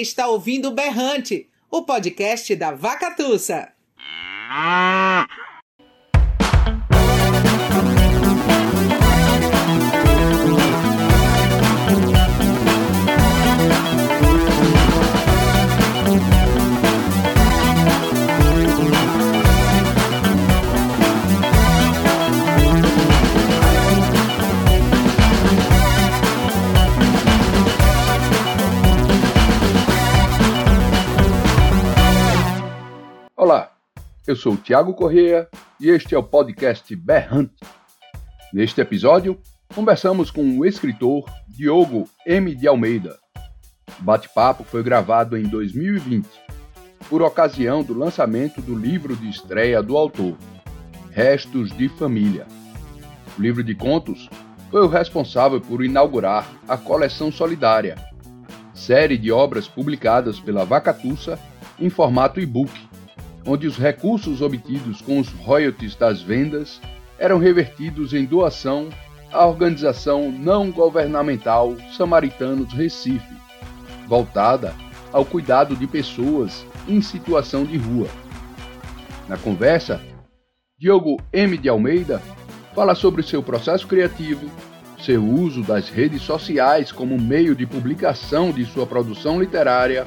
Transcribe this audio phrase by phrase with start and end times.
[0.00, 3.72] Está ouvindo Berrante, o podcast da Vacatussa.
[3.96, 5.26] Olá,
[34.28, 35.48] eu sou o Tiago Corrêa
[35.80, 37.64] e este é o podcast Berrante.
[38.52, 39.40] Neste episódio,
[39.74, 42.54] conversamos com o escritor Diogo M.
[42.54, 43.18] de Almeida.
[43.98, 46.28] O bate-papo foi gravado em 2020,
[47.08, 50.36] por ocasião do lançamento do livro de estreia do autor,
[51.10, 52.46] Restos de Família.
[53.38, 54.28] O livro de contos
[54.70, 57.96] foi o responsável por inaugurar a Coleção Solidária,
[58.74, 61.38] série de obras publicadas pela Vacatussa
[61.80, 62.87] em formato e-book
[63.46, 66.80] onde os recursos obtidos com os royalties das vendas
[67.18, 68.88] eram revertidos em doação
[69.32, 73.36] à organização não governamental Samaritanos Recife,
[74.06, 74.74] voltada
[75.12, 78.08] ao cuidado de pessoas em situação de rua.
[79.28, 80.00] Na conversa,
[80.78, 81.58] Diogo M.
[81.58, 82.22] de Almeida
[82.74, 84.48] fala sobre seu processo criativo,
[85.00, 90.06] seu uso das redes sociais como meio de publicação de sua produção literária,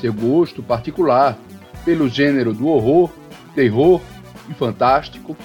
[0.00, 1.38] seu gosto particular
[1.84, 3.10] pelo gênero do horror,
[3.54, 4.00] terror
[4.48, 5.36] e fantástico,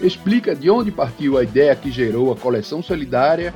[0.00, 3.54] explica de onde partiu a ideia que gerou a coleção solidária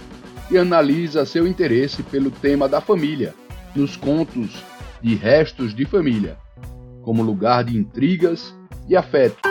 [0.50, 3.34] e analisa seu interesse pelo tema da família
[3.74, 4.62] nos contos
[5.00, 6.36] de Restos de Família,
[7.02, 8.54] como lugar de intrigas
[8.88, 9.49] e afeto.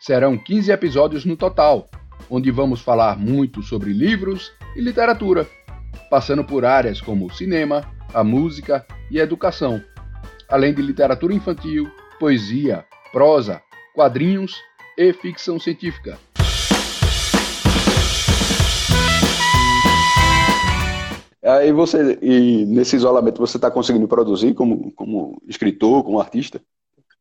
[0.00, 1.88] Serão 15 episódios no total,
[2.28, 5.46] onde vamos falar muito sobre livros e literatura,
[6.10, 9.82] passando por áreas como cinema, a música e a educação,
[10.48, 13.62] além de literatura infantil, poesia, prosa,
[13.94, 14.54] quadrinhos
[14.98, 16.18] e ficção científica.
[21.42, 26.60] Aí você, e nesse isolamento, você está conseguindo produzir como, como escritor, como artista?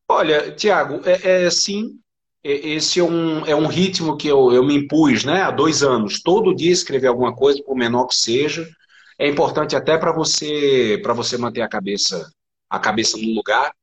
[0.07, 2.00] Olha, Tiago, é, é, sim,
[2.44, 6.22] esse é um, é um ritmo que eu, eu me impus né, há dois anos.
[6.22, 8.68] Todo dia escrever alguma coisa, por menor que seja.
[9.18, 12.30] É importante até para você para você manter a cabeça
[12.70, 13.74] a cabeça no lugar.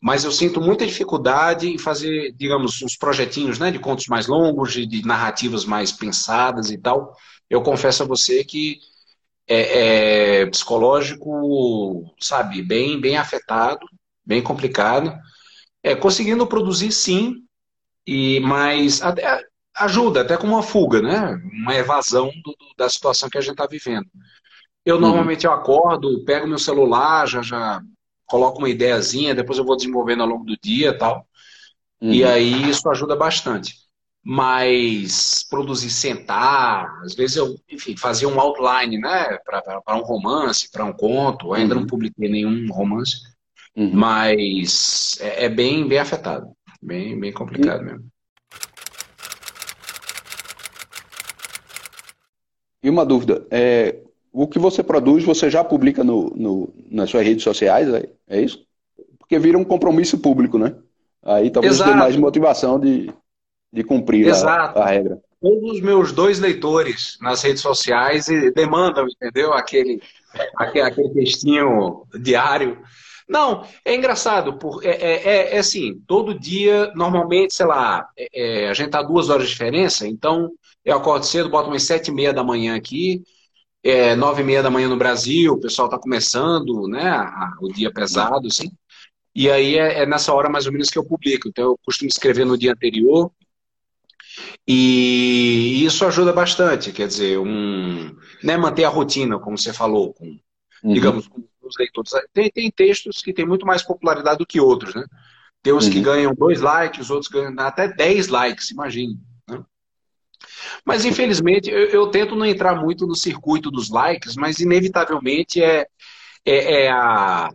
[0.00, 4.72] Mas eu sinto muita dificuldade em fazer, digamos, uns projetinhos né, de contos mais longos,
[4.72, 7.14] de, de narrativas mais pensadas e tal.
[7.50, 8.78] Eu confesso a você que
[9.46, 13.86] é, é psicológico, sabe, bem, bem afetado,
[14.24, 15.12] bem complicado.
[15.82, 17.34] É, conseguindo produzir, sim,
[18.12, 19.40] e, mas até,
[19.76, 21.40] ajuda, até como uma fuga, né?
[21.62, 24.08] Uma evasão do, do, da situação que a gente está vivendo.
[24.84, 25.02] Eu uhum.
[25.02, 27.80] normalmente eu acordo, pego meu celular, já, já
[28.26, 31.24] coloco uma ideiazinha, depois eu vou desenvolvendo ao longo do dia tal.
[32.00, 32.10] Uhum.
[32.10, 33.76] E aí isso ajuda bastante.
[34.24, 39.38] Mas produzir sentar, às vezes eu, enfim, fazia um outline, né?
[39.44, 41.54] Para um romance, para um conto.
[41.54, 41.82] Ainda uhum.
[41.82, 43.18] não publiquei nenhum romance,
[43.76, 43.92] uhum.
[43.94, 46.52] mas é, é, bem, bem afetado.
[46.82, 48.04] Bem, bem complicado e, mesmo.
[52.82, 53.96] E uma dúvida, é,
[54.32, 58.40] o que você produz, você já publica no, no, nas suas redes sociais, é, é,
[58.40, 58.64] isso?
[59.18, 60.74] Porque vira um compromisso público, né?
[61.22, 63.12] Aí talvez tenha mais motivação de,
[63.70, 65.20] de cumprir a, a, regra.
[65.42, 69.52] Um dos meus dois leitores nas redes sociais demandam, entendeu?
[69.52, 70.00] Aquele,
[70.56, 72.78] aquele, aquele textinho diário
[73.30, 78.64] Não, é engraçado, por, é, é, é, é assim, todo dia, normalmente, sei lá, é,
[78.64, 80.50] é, a gente tá duas horas de diferença, então
[80.84, 83.22] eu acordo cedo, boto umas sete e meia da manhã aqui,
[83.84, 87.72] é, nove e meia da manhã no Brasil, o pessoal está começando, né, a, o
[87.72, 88.68] dia pesado, assim,
[89.32, 91.48] e aí é, é, nessa hora mais ou menos que eu publico.
[91.48, 93.30] Então eu costumo escrever no dia anterior,
[94.66, 98.12] e isso ajuda bastante, quer dizer, um,
[98.42, 100.26] né, manter a rotina, como você falou, com,
[100.82, 100.92] uhum.
[100.92, 102.12] digamos, com os leitores.
[102.32, 105.04] Tem, tem textos que têm muito mais popularidade do que outros, né?
[105.62, 105.92] Tem uns uhum.
[105.92, 109.18] que ganham dois likes, outros ganham até dez likes, imagine.
[109.48, 109.62] Né?
[110.84, 115.86] Mas, infelizmente, eu, eu, tento não entrar muito no circuito dos likes, mas, inevitavelmente, é,
[116.44, 117.50] é, é a,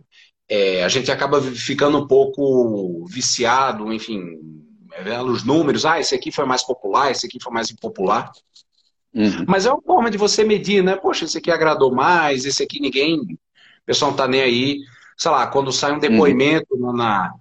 [0.48, 4.22] é, a gente acaba ficando um pouco viciado, enfim,
[4.92, 5.84] é, os números.
[5.84, 8.30] Ah, esse aqui foi mais popular, esse aqui foi mais impopular.
[9.12, 9.44] Uhum.
[9.48, 10.94] Mas é uma forma de você medir, né?
[10.94, 13.38] Poxa, esse aqui agradou mais, esse aqui ninguém.
[13.86, 14.80] O pessoal não tá nem aí.
[15.16, 16.92] Sei lá, quando sai um depoimento uhum.
[16.92, 17.32] na,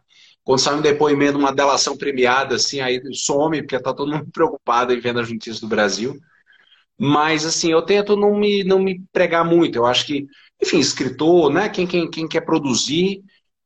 [0.46, 4.94] quando sai um depoimento, uma delação premiada, assim, aí some, porque tá todo mundo preocupado
[4.94, 6.16] em vendo as notícias do Brasil.
[6.98, 9.76] Mas, assim, eu tento não me, não me pregar muito.
[9.76, 10.28] Eu acho que,
[10.62, 11.68] enfim, escritor, né?
[11.68, 13.24] Quem, quem, quem quer produzir,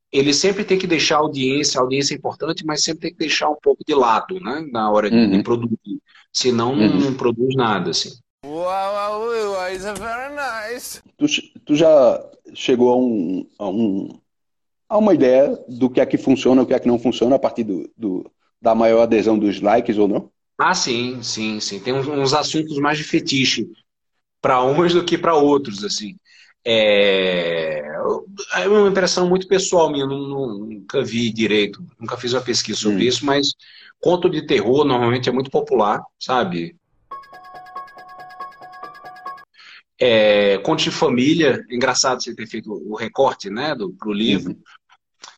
[0.09, 3.19] ele sempre tem que deixar a audiência, a audiência é importante, mas sempre tem que
[3.19, 4.65] deixar um pouco de lado, né?
[4.71, 5.31] Na hora de, uhum.
[5.31, 6.01] de produzir.
[6.31, 6.87] Senão uhum.
[6.87, 8.09] não, não produz nada, assim.
[8.45, 11.01] Wow, wow, is very nice.
[11.17, 11.25] Tu,
[11.65, 12.23] tu já
[12.53, 14.19] chegou a um, a um
[14.87, 17.39] há uma ideia do que é que funciona, o que é que não funciona a
[17.39, 18.29] partir do, do
[18.61, 20.29] da maior adesão dos likes ou não?
[20.57, 21.79] Ah, sim, sim, sim.
[21.79, 23.69] Tem uns, uns assuntos mais de fetiche
[24.41, 26.17] para uns do que para outros, assim.
[26.65, 27.81] É...
[28.55, 33.07] é uma impressão muito pessoal minha, nunca vi direito, nunca fiz uma pesquisa sobre hum.
[33.07, 33.53] isso, mas
[34.01, 36.75] conto de terror normalmente é muito popular, sabe?
[40.01, 44.53] É, conto de família, engraçado você ter feito o recorte né, do, pro livro.
[44.53, 44.61] Uhum.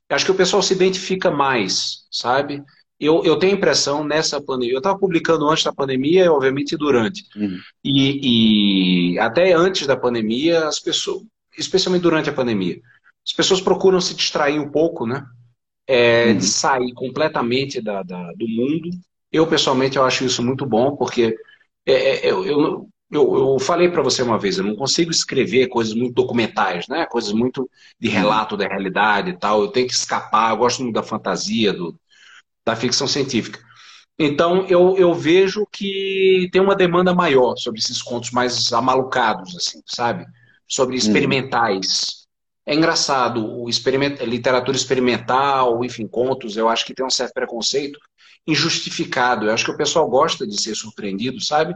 [0.09, 2.61] Acho que o pessoal se identifica mais, sabe?
[2.99, 4.75] Eu, eu tenho a impressão nessa pandemia.
[4.75, 7.25] Eu estava publicando antes da pandemia e, obviamente, durante.
[7.35, 7.57] Uhum.
[7.83, 11.23] E, e, até antes da pandemia, as pessoas,
[11.57, 12.79] especialmente durante a pandemia,
[13.25, 15.25] as pessoas procuram se distrair um pouco, né?
[15.87, 16.37] É, uhum.
[16.37, 18.89] De sair completamente da, da, do mundo.
[19.31, 21.35] Eu, pessoalmente, eu acho isso muito bom, porque
[21.87, 25.67] é, é eu, eu, eu, eu falei para você uma vez, eu não consigo escrever
[25.67, 27.05] coisas muito documentais, né?
[27.05, 27.69] Coisas muito
[27.99, 28.13] de uhum.
[28.13, 29.61] relato da realidade e tal.
[29.61, 31.93] Eu tenho que escapar, eu gosto muito da fantasia, do,
[32.65, 33.59] da ficção científica.
[34.17, 39.81] Então, eu, eu vejo que tem uma demanda maior sobre esses contos mais amalucados, assim,
[39.85, 40.25] sabe?
[40.65, 40.99] Sobre uhum.
[40.99, 42.27] experimentais.
[42.65, 44.21] É engraçado, o experiment...
[44.21, 47.99] literatura experimental, enfim, contos, eu acho que tem um certo preconceito
[48.47, 49.47] injustificado.
[49.47, 51.73] Eu acho que o pessoal gosta de ser surpreendido, sabe?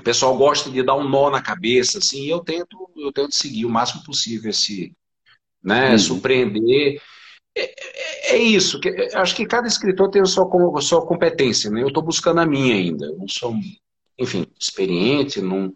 [0.00, 3.64] O pessoal gosta de dar um nó na cabeça, assim, eu tento, eu tento seguir
[3.64, 4.92] o máximo possível esse,
[5.62, 5.98] né, uhum.
[5.98, 7.00] surpreender.
[7.56, 11.70] É, é, é isso, que, acho que cada escritor tem a sua, a sua competência,
[11.70, 11.82] né?
[11.82, 13.06] Eu estou buscando a minha ainda.
[13.06, 13.54] Eu não sou,
[14.18, 15.72] enfim, experiente, não,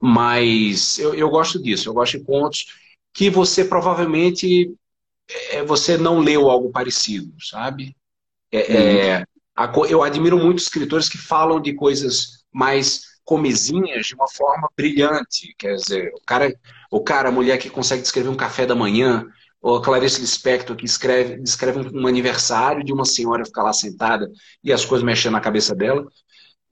[0.00, 1.88] mas eu, eu gosto disso.
[1.88, 2.66] Eu gosto de contos
[3.12, 4.74] que você provavelmente
[5.50, 7.96] é, você não leu algo parecido, sabe?
[8.50, 9.24] É, é uhum.
[9.56, 15.54] a, eu admiro muito escritores que falam de coisas mais comezinhas de uma forma brilhante.
[15.58, 16.52] Quer dizer, o cara,
[16.90, 19.26] o cara, a mulher que consegue descrever um café da manhã,
[19.60, 24.28] ou a Clarice Lispector que escreve, descreve um aniversário de uma senhora ficar lá sentada
[24.62, 26.04] e as coisas mexendo na cabeça dela.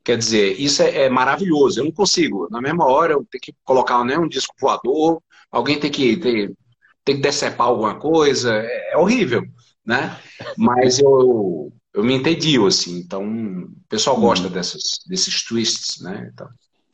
[0.02, 1.80] Quer dizer, isso é, é, maravilhoso.
[1.80, 2.49] Eu não consigo.
[2.50, 6.57] Na mesma hora, eu tenho que colocar né, um disco voador, alguém tem que, tem,
[7.04, 8.54] tem que decepar alguma coisa.
[8.54, 9.42] É, é horrível,
[9.87, 10.19] né?
[10.57, 12.99] Mas eu, eu me entedio, assim.
[12.99, 14.21] Então, o pessoal hum.
[14.21, 16.30] gosta dessas, desses twists, né?
[16.33, 16.49] Então.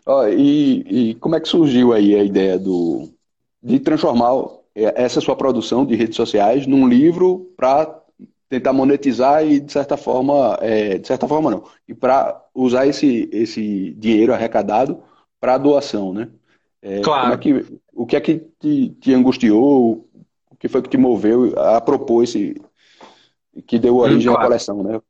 [0.05, 3.09] Oh, e, e como é que surgiu aí a ideia do,
[3.63, 4.31] de transformar
[4.75, 8.03] essa sua produção de redes sociais num livro para
[8.49, 13.29] tentar monetizar e de certa forma, é, de certa forma não, e para usar esse,
[13.33, 15.03] esse dinheiro arrecadado
[15.41, 16.29] para doação, né?
[16.81, 17.35] É, claro.
[17.35, 20.09] É que, o que é que te, te angustiou?
[20.51, 22.55] O que foi que te moveu a propor esse,
[23.67, 24.41] que deu origem claro.
[24.41, 25.01] à coleção, né?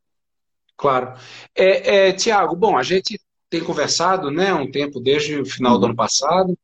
[0.77, 1.15] Claro.
[1.55, 5.81] É, é, Tiago, bom, a gente tem conversado né, um tempo desde o final uhum.
[5.81, 6.57] do ano passado.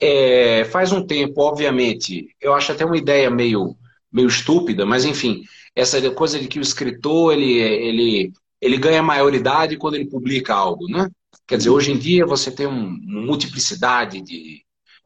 [0.00, 3.76] É, faz um tempo, obviamente, eu acho até uma ideia meio,
[4.10, 5.42] meio estúpida, mas enfim,
[5.76, 10.88] essa coisa de que o escritor ele, ele, ele ganha maioridade quando ele publica algo,
[10.88, 11.10] né?
[11.46, 12.96] Quer dizer, hoje em dia você tem uma
[13.26, 14.62] multiplicidade de,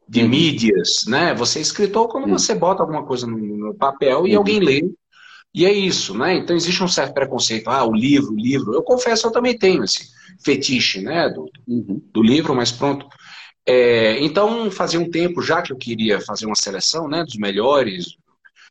[0.08, 0.28] de uhum.
[0.28, 1.34] mídias, né?
[1.34, 2.38] Você é escritor quando uhum.
[2.38, 4.38] você bota alguma coisa no, no papel e uhum.
[4.38, 4.82] alguém lê
[5.54, 6.34] e é isso, né?
[6.34, 7.68] Então existe um certo preconceito.
[7.68, 8.74] Ah, o livro, o livro.
[8.74, 10.08] Eu confesso, eu também tenho esse
[10.44, 11.28] fetiche, né?
[11.28, 12.02] Do, uhum.
[12.12, 13.06] do livro, mas pronto.
[13.64, 17.22] É, então, fazia um tempo já que eu queria fazer uma seleção, né?
[17.22, 18.16] Dos melhores.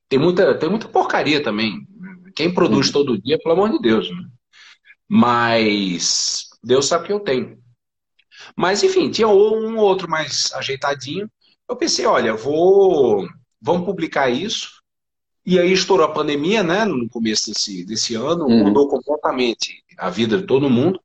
[0.10, 1.88] tem muita, tem muita porcaria também.
[2.36, 2.94] Quem produz uhum.
[2.94, 4.10] todo dia, pelo amor de Deus.
[4.10, 4.26] Né?
[5.08, 7.58] Mas Deus sabe que eu tenho.
[8.58, 11.30] Mas, enfim, tinha um outro mais ajeitadinho.
[11.70, 13.26] Eu pensei, olha, vou,
[13.62, 14.73] vamos publicar isso.
[15.46, 16.86] E aí estourou a pandemia, né?
[16.86, 18.66] No começo desse, desse ano, uhum.
[18.66, 21.00] mudou completamente a vida de todo mundo.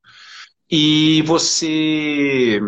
[0.70, 2.60] E você.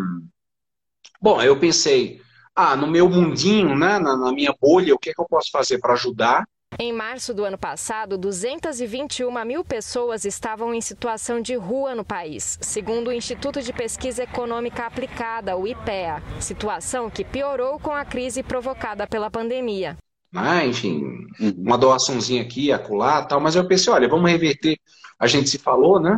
[1.20, 2.20] Bom, eu pensei,
[2.54, 5.50] ah, no meu mundinho, né, na, na minha bolha, o que, é que eu posso
[5.50, 6.46] fazer para ajudar?
[6.78, 12.58] Em março do ano passado, 221 mil pessoas estavam em situação de rua no país,
[12.62, 18.42] segundo o Instituto de Pesquisa Econômica Aplicada, o IPEA, situação que piorou com a crise
[18.42, 19.96] provocada pela pandemia.
[20.34, 24.78] Ah, enfim, uma doaçãozinha aqui, acolá, tal, mas eu pensei, olha, vamos reverter,
[25.18, 26.16] a gente se falou, né?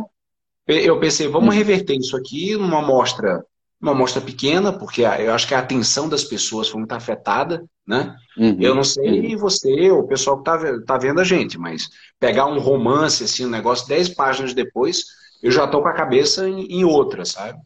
[0.67, 1.57] Eu pensei, vamos hum.
[1.57, 3.43] reverter isso aqui numa amostra
[3.83, 8.15] uma amostra pequena, porque eu acho que a atenção das pessoas foi muito afetada, né?
[8.37, 9.37] Uhum, eu não sei uhum.
[9.37, 13.49] você, o pessoal que tá, tá vendo a gente, mas pegar um romance, assim, um
[13.49, 15.03] negócio, dez páginas depois,
[15.43, 17.59] eu já estou com a cabeça em, em outra, sabe?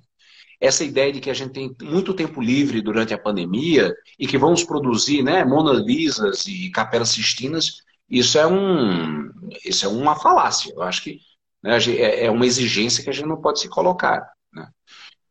[0.60, 4.38] Essa ideia de que a gente tem muito tempo livre durante a pandemia e que
[4.38, 9.30] vamos produzir, né, Mona Lisas e Capelas Sistinas, isso é um,
[9.64, 10.74] isso é uma falácia.
[10.74, 11.20] Eu acho que
[11.62, 14.28] né, é, é uma exigência que a gente não pode se colocar.
[14.54, 14.68] Né?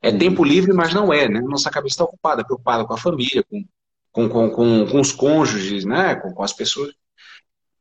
[0.02, 1.40] É tempo livre, mas não é, né?
[1.40, 3.64] Nossa cabeça está ocupada, preocupada com a família, com,
[4.12, 6.14] com, com, com, com os cônjuges, né?
[6.16, 6.92] Com, com as pessoas.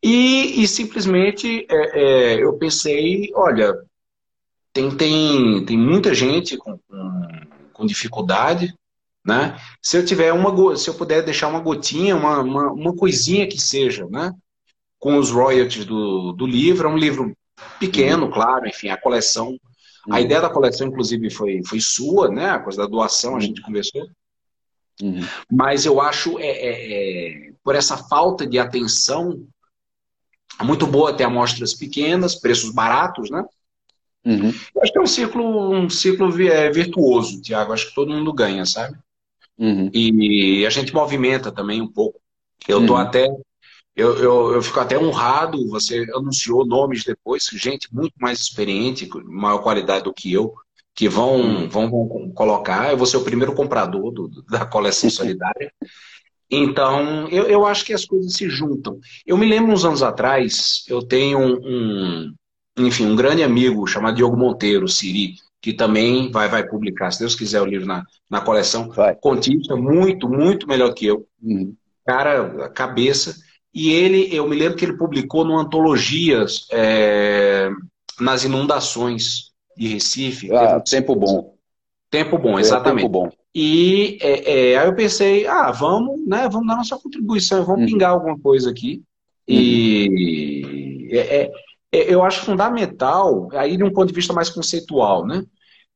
[0.02, 3.74] E, e simplesmente é, é, eu pensei, olha,
[4.76, 7.30] tem, tem, tem muita gente com, com,
[7.72, 8.76] com, dificuldade,
[9.26, 9.58] né?
[9.82, 13.58] Se eu tiver uma, se eu puder deixar uma gotinha, uma, uma, uma coisinha que
[13.58, 14.34] seja, né?
[15.00, 17.34] Com os royalties do, do livro, é um livro
[17.80, 18.32] pequeno, uhum.
[18.32, 19.58] claro, enfim, a coleção
[20.10, 22.52] a ideia da coleção, inclusive, foi, foi sua, né?
[22.52, 24.08] A coisa da doação, a gente conversou.
[25.02, 25.22] Uhum.
[25.52, 29.46] Mas eu acho, é, é, é, por essa falta de atenção,
[30.62, 33.44] muito boa ter amostras pequenas, preços baratos, né?
[34.26, 34.54] Uhum.
[34.82, 37.74] Acho que é um ciclo, um ciclo é, virtuoso, Tiago.
[37.74, 38.98] Acho que todo mundo ganha, sabe?
[39.58, 39.90] Uhum.
[39.94, 42.20] E a gente movimenta também um pouco.
[42.68, 43.00] Eu tô uhum.
[43.00, 43.28] até
[43.96, 49.60] eu, eu, eu, fico até honrado, você anunciou nomes depois, gente muito mais experiente, maior
[49.60, 50.54] qualidade do que eu,
[50.94, 51.70] que vão, hum.
[51.70, 52.92] vão, vão colocar.
[52.92, 55.72] Eu vou ser o primeiro comprador do, da coleção solidária.
[56.52, 59.00] Então, eu, eu acho que as coisas se juntam.
[59.26, 62.34] Eu me lembro uns anos atrás, eu tenho um
[62.78, 67.36] enfim, um grande amigo chamado Diogo Monteiro, Siri, que também vai, vai publicar, se Deus
[67.36, 68.90] quiser, o livro na, na coleção.
[68.90, 69.16] Vai.
[69.16, 71.26] Contista, muito, muito melhor que eu.
[71.42, 71.74] Uhum.
[72.06, 73.36] Cara, cabeça.
[73.74, 77.70] E ele, eu me lembro que ele publicou numa antologia é,
[78.20, 80.54] nas inundações de Recife.
[80.54, 81.56] Ah, tempo bom.
[82.10, 83.06] Tempo bom, exatamente.
[83.06, 83.32] É, tempo bom.
[83.54, 87.88] E é, é, aí eu pensei, ah, vamos, né, vamos dar nossa contribuição, vamos uhum.
[87.88, 89.02] pingar alguma coisa aqui.
[89.48, 89.56] Uhum.
[89.56, 91.52] E é, é, é,
[92.12, 95.44] eu acho fundamental, aí de um ponto de vista mais conceitual, né?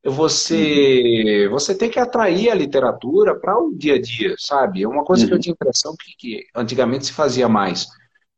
[0.04, 1.52] você uhum.
[1.52, 4.84] você tem que atrair a literatura para o dia a dia, sabe?
[4.84, 5.28] É uma coisa uhum.
[5.28, 5.42] que eu uhum.
[5.42, 7.88] tinha impressão que, que, antigamente se fazia mais.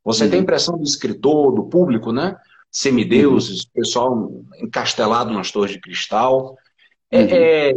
[0.04, 0.30] Você uhum.
[0.32, 2.36] tem a impressão do escritor, do público, né?
[2.72, 3.70] Semideuses, uhum.
[3.74, 6.56] pessoal encastelado nas torres de cristal.
[7.14, 7.74] É, é,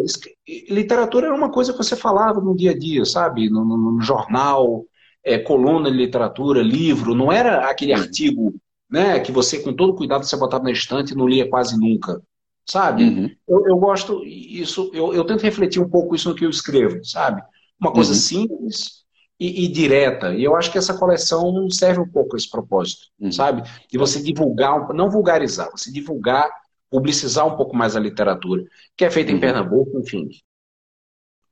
[0.70, 3.50] literatura era uma coisa que você falava no dia a dia, sabe?
[3.50, 4.84] No, no, no jornal,
[5.24, 7.14] é, coluna de literatura, livro.
[7.14, 8.54] Não era aquele artigo
[8.94, 12.22] né, que você, com todo cuidado, você botava na estante e não lia quase nunca
[12.66, 13.04] sabe?
[13.04, 13.30] Uhum.
[13.46, 17.04] Eu, eu, gosto, isso, eu, eu, tento refletir um pouco isso no que eu escrevo,
[17.04, 17.42] sabe?
[17.78, 18.18] Uma coisa uhum.
[18.18, 19.04] simples
[19.38, 20.34] e, e, direta.
[20.34, 23.30] E eu acho que essa coleção serve um pouco a esse propósito, uhum.
[23.30, 23.62] sabe?
[23.90, 26.50] De você divulgar, não vulgarizar, você divulgar,
[26.90, 28.64] publicizar um pouco mais a literatura,
[28.96, 29.40] que é feita em uhum.
[29.40, 30.28] Pernambuco, enfim.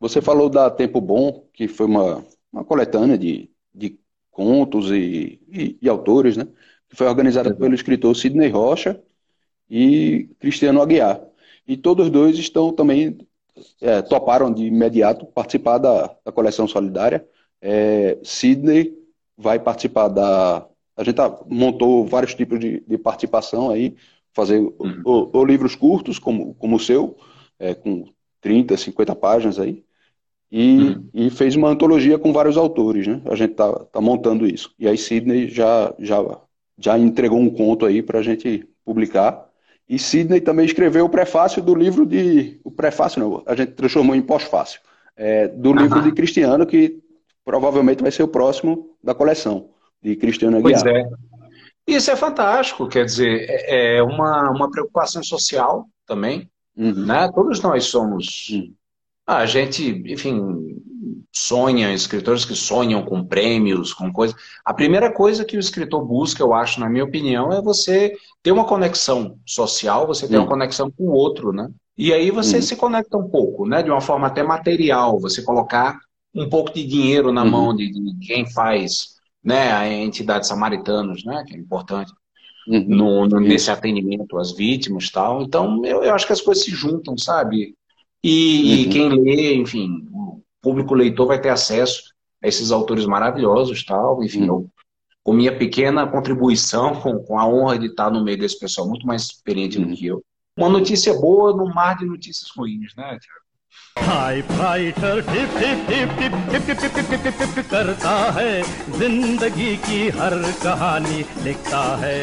[0.01, 3.99] Você falou da Tempo Bom, que foi uma, uma coletânea de, de
[4.31, 6.49] contos e, e, e autores, né?
[6.93, 9.01] Que foi organizada pelo escritor Sidney Rocha
[9.71, 11.23] e Cristiano Aguiar.
[11.67, 13.17] E todos dois estão também,
[13.81, 17.27] é, toparam de imediato participar da, da coleção solidária.
[17.63, 18.93] É, Sidney
[19.39, 20.67] vai participar da.
[20.95, 23.97] A gente tá, montou vários tipos de, de participação aí,
[24.35, 25.31] fazer uhum.
[25.33, 27.17] ou, livros curtos, como, como o seu,
[27.59, 28.05] é, com
[28.43, 29.83] 30, 50 páginas aí,
[30.51, 31.09] e, uhum.
[31.15, 33.23] e, fez uma antologia com vários autores, né?
[33.25, 34.75] A gente tá, tá montando isso.
[34.79, 36.19] E aí Sidney já, já,
[36.83, 39.47] já entregou um conto aí para a gente publicar.
[39.89, 42.61] E Sidney também escreveu o prefácio do livro de.
[42.65, 44.81] O prefácio não, a gente transformou em pós-fácil.
[45.15, 46.99] É, do livro de Cristiano, que
[47.45, 49.69] provavelmente vai ser o próximo da coleção,
[50.03, 50.83] de Cristiano Aguiar.
[50.83, 51.05] Pois é.
[51.87, 56.49] Isso é fantástico, quer dizer, é, é uma, uma preocupação social também.
[56.77, 57.07] Uhum.
[57.07, 57.31] Né?
[57.35, 58.49] Todos nós somos.
[58.51, 58.73] Uhum.
[59.27, 60.83] A gente, enfim,
[61.33, 64.37] sonha, escritores que sonham com prêmios, com coisas.
[64.65, 68.53] A primeira coisa que o escritor busca, eu acho, na minha opinião, é você ter
[68.53, 71.69] uma conexão social, você ter uma conexão com o outro, né?
[71.97, 72.63] E aí você uhum.
[72.63, 73.83] se conecta um pouco, né?
[73.83, 75.99] De uma forma até material, você colocar
[76.35, 77.51] um pouco de dinheiro na uhum.
[77.51, 79.73] mão de, de, quem faz, né?
[79.73, 81.45] A entidade samaritanos, né?
[81.47, 82.13] Que é importante.
[82.67, 82.85] Uhum.
[82.89, 85.43] No, no, nesse atendimento às vítimas tal.
[85.43, 87.75] Então, eu, eu acho que as coisas se juntam, sabe?
[88.25, 88.93] E, e, uhum.
[88.93, 90.09] quem lê, enfim,
[90.62, 94.24] público leitor vai ter acesso a esses autores maravilhosos tal.
[94.24, 94.48] Enfim, uhum.
[94.48, 94.70] eu,
[95.24, 99.06] com minha pequena contribuição, com, com, a honra de estar no meio desse pessoal muito
[99.06, 99.96] mais experiente do uhum.
[99.96, 100.24] que eu.
[100.58, 103.48] Uma notícia boa no mar de notícias ruins, né, Tiago?
[103.98, 108.62] Fighter tip tip tip tip tip tip tip tip tip करता है
[109.00, 112.18] जिंदगी की हर कहानी लिखता है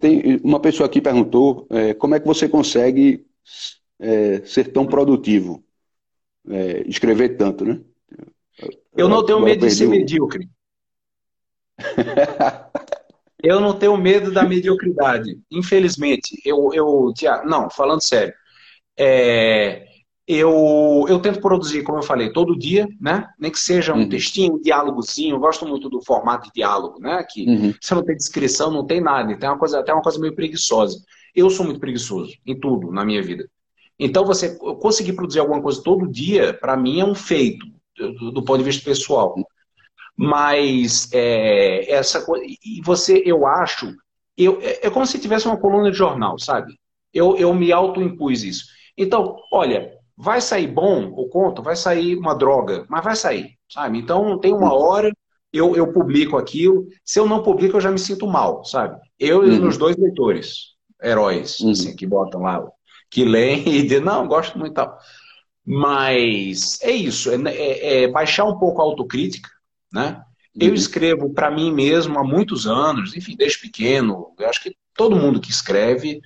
[0.00, 3.24] Tem uma pessoa aqui perguntou é, como é que você consegue
[4.00, 5.62] é, ser tão produtivo,
[6.49, 7.79] é, escrever tanto, né?
[8.95, 10.49] Eu não tenho medo de ser medíocre.
[13.41, 15.39] eu não tenho medo da mediocridade.
[15.49, 17.13] Infelizmente, eu, eu
[17.45, 18.33] não, falando sério,
[18.97, 19.87] é,
[20.27, 23.27] eu, eu tento produzir, como eu falei, todo dia, né?
[23.39, 24.09] Nem que seja um uhum.
[24.09, 25.35] textinho, um diálogozinho.
[25.35, 27.25] Eu gosto muito do formato de diálogo, né?
[27.27, 27.73] Que uhum.
[27.81, 29.35] você não tem descrição, não tem nada.
[29.37, 31.01] Tem uma coisa, até uma coisa meio preguiçosa.
[31.33, 33.49] Eu sou muito preguiçoso em tudo na minha vida.
[33.99, 37.65] Então, você conseguir produzir alguma coisa todo dia, para mim, é um feito,
[37.97, 39.35] do, do, ponto de vista pessoal.
[40.15, 42.45] Mas é, essa coisa.
[42.45, 43.93] E você, eu acho.
[44.37, 46.79] Eu, é, é como se tivesse uma coluna de jornal, sabe?
[47.13, 48.65] Eu, eu me auto-impus isso.
[48.97, 53.97] Então, olha, vai sair bom o conto, vai sair uma droga, mas vai sair, sabe?
[53.97, 55.11] Então tem uma hora,
[55.53, 58.99] eu, eu publico aquilo, se eu não publico eu já me sinto mal, sabe?
[59.17, 59.61] Eu e os uhum.
[59.61, 61.71] meus dois leitores, heróis, uhum.
[61.71, 62.67] assim, que botam lá,
[63.09, 64.97] que leem e dizem, não, gosto muito e tal.
[65.65, 69.49] Mas é isso, é, é, é baixar um pouco a autocrítica,
[69.91, 70.23] né?
[70.59, 70.73] Eu uhum.
[70.73, 74.33] escrevo para mim mesmo há muitos anos, enfim, desde pequeno.
[74.37, 76.19] Eu acho que todo mundo que escreve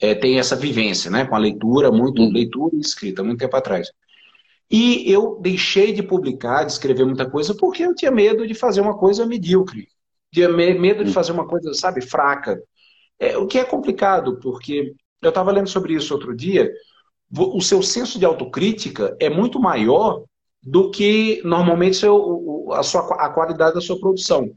[0.00, 1.24] é, tem essa vivência, né?
[1.24, 2.32] Com a leitura, muito uhum.
[2.32, 3.88] leitura e escrita, muito tempo atrás.
[4.70, 8.80] E eu deixei de publicar, de escrever muita coisa, porque eu tinha medo de fazer
[8.80, 9.88] uma coisa medíocre.
[10.32, 11.14] Tinha medo de uhum.
[11.14, 12.60] fazer uma coisa, sabe, fraca.
[13.18, 14.94] É, o que é complicado, porque
[15.26, 16.70] eu estava lendo sobre isso outro dia.
[17.36, 20.24] O seu senso de autocrítica é muito maior
[20.62, 24.50] do que normalmente seu, a, sua, a qualidade da sua produção.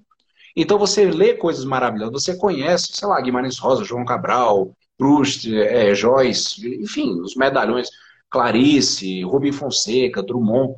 [0.56, 5.94] Então você lê coisas maravilhosas, você conhece, sei lá, Guimarães Rosa, João Cabral, Proust, é,
[5.96, 7.90] Joyce, enfim, os medalhões,
[8.30, 10.76] Clarice, Rubem Fonseca, Drummond.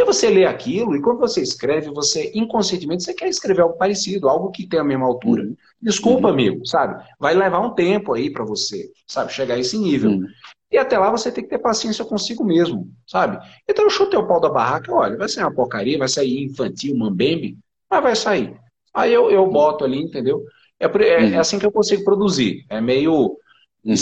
[0.00, 4.30] E você lê aquilo e quando você escreve, você inconscientemente você quer escrever algo parecido,
[4.30, 5.42] algo que tenha a mesma altura.
[5.42, 5.54] Uhum.
[5.82, 6.32] Desculpa, uhum.
[6.32, 7.04] amigo, sabe?
[7.18, 10.12] Vai levar um tempo aí para você, sabe, chegar a esse nível.
[10.12, 10.26] Uhum.
[10.72, 13.38] E até lá você tem que ter paciência consigo mesmo, sabe?
[13.68, 16.96] Então eu chutei o pau da barraca, olha, vai sair uma porcaria, vai sair infantil,
[16.96, 17.58] mambembe,
[17.90, 18.56] mas vai sair.
[18.94, 20.42] Aí eu, eu boto ali, entendeu?
[20.78, 22.64] É, é, é assim que eu consigo produzir.
[22.70, 23.36] É meio
[23.84, 23.94] Uhum.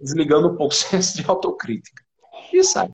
[0.00, 2.02] Desligando um pouco o senso de autocrítica.
[2.52, 2.88] E sai.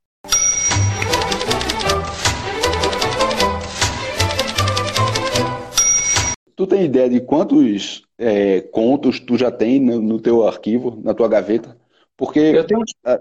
[6.61, 11.15] Tu tem ideia de quantos é, contos tu já tem no, no, teu arquivo, na
[11.15, 11.75] tua gaveta?
[12.15, 12.83] Porque tenho...
[13.03, 13.19] a,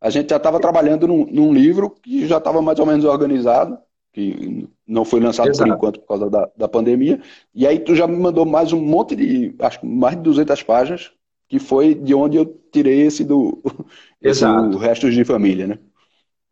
[0.00, 3.78] a, gente já estava trabalhando num, num, livro que já estava mais ou menos organizado,
[4.12, 5.70] que não foi lançado Exato.
[5.70, 7.20] por enquanto por causa da, da pandemia.
[7.54, 11.12] E aí tu já me mandou mais um monte de, acho mais de 200 páginas
[11.48, 13.62] que foi de onde eu tirei esse do,
[14.20, 15.78] esse do Restos de Família, né?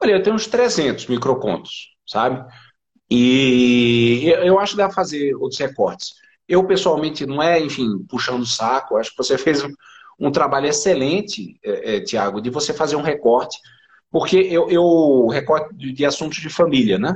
[0.00, 2.48] Olha, eu tenho uns 300 microcontos, sabe?
[3.14, 6.14] E eu acho que dá pra fazer outros recortes.
[6.48, 9.70] Eu, pessoalmente, não é, enfim, puxando o saco, acho que você fez um,
[10.18, 13.58] um trabalho excelente, é, é, Tiago, de você fazer um recorte,
[14.10, 17.14] porque eu, eu recorte de, de assuntos de família, né?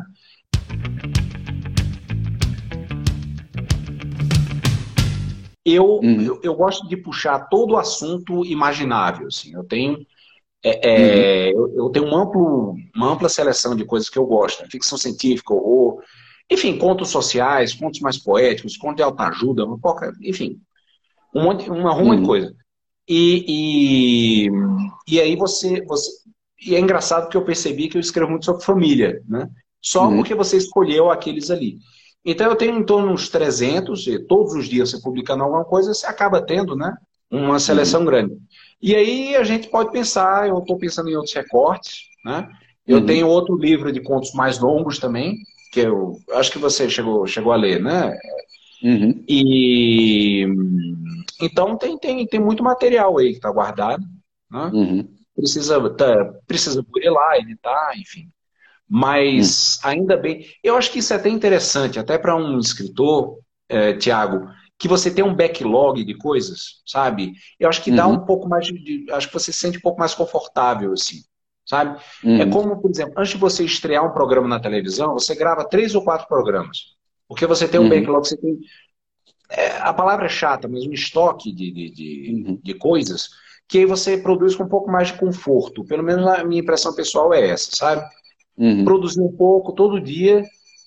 [5.64, 6.20] eu, uhum.
[6.20, 9.28] eu, eu, gosto de puxar todo o assunto imaginável.
[9.28, 9.54] Assim.
[9.54, 10.06] Eu tenho
[10.68, 11.60] é, é, uhum.
[11.60, 14.62] eu, eu, tenho um amplo, uma ampla seleção de coisas que eu gosto.
[14.62, 14.68] Né?
[14.70, 16.02] Ficção científica, horror,
[16.50, 19.64] enfim, contos sociais, contos mais poéticos, contos de alta ajuda,
[20.22, 20.60] enfim,
[21.34, 22.20] um monte, uma ruma uhum.
[22.20, 22.56] de coisa.
[23.08, 24.50] E, e,
[25.08, 26.10] e aí você, você.
[26.60, 29.48] E é engraçado que eu percebi que eu escrevo muito sobre família, né?
[29.80, 30.16] Só uhum.
[30.16, 31.78] porque você escolheu aqueles ali.
[32.24, 35.64] Então eu tenho em torno de uns 300, e todos os dias você publicando alguma
[35.64, 36.92] coisa, você acaba tendo né,
[37.30, 38.06] uma seleção uhum.
[38.06, 38.36] grande.
[38.80, 42.48] E aí a gente pode pensar, eu estou pensando em outros recortes, né?
[42.86, 43.06] Eu uhum.
[43.06, 45.36] tenho outro livro de contos mais longos também,
[45.72, 48.16] que eu acho que você chegou, chegou a ler, né?
[48.82, 49.24] Uhum.
[49.28, 50.46] E
[51.40, 54.04] então tem, tem, tem muito material aí que está guardado,
[54.50, 54.70] né?
[54.72, 55.08] Uhum.
[55.34, 58.30] Precisa, tá, precisa burilar, editar, enfim.
[58.88, 59.88] Mas hum.
[59.88, 60.46] ainda bem.
[60.62, 65.10] Eu acho que isso é até interessante, até para um escritor, é, Tiago, que você
[65.10, 67.32] tem um backlog de coisas, sabe?
[67.58, 68.14] Eu acho que dá uhum.
[68.14, 69.06] um pouco mais de.
[69.10, 71.22] Acho que você se sente um pouco mais confortável, assim.
[71.64, 71.98] Sabe?
[72.24, 72.40] É uhum.
[72.42, 75.94] É como, por exemplo, antes de você estrear um programa na televisão, você grava três
[75.94, 76.94] ou quatro programas.
[77.26, 77.88] Porque você tem um uhum.
[77.88, 78.58] backlog, você tem.
[79.50, 82.60] É, a palavra é chata, mas um estoque de, de, de, uhum.
[82.62, 83.30] de coisas
[83.68, 85.84] que aí você produz com um pouco mais de conforto.
[85.84, 88.06] Pelo menos a minha impressão pessoal é essa, sabe?
[88.56, 88.84] Uhum.
[88.84, 90.44] Produzir um pouco todo dia.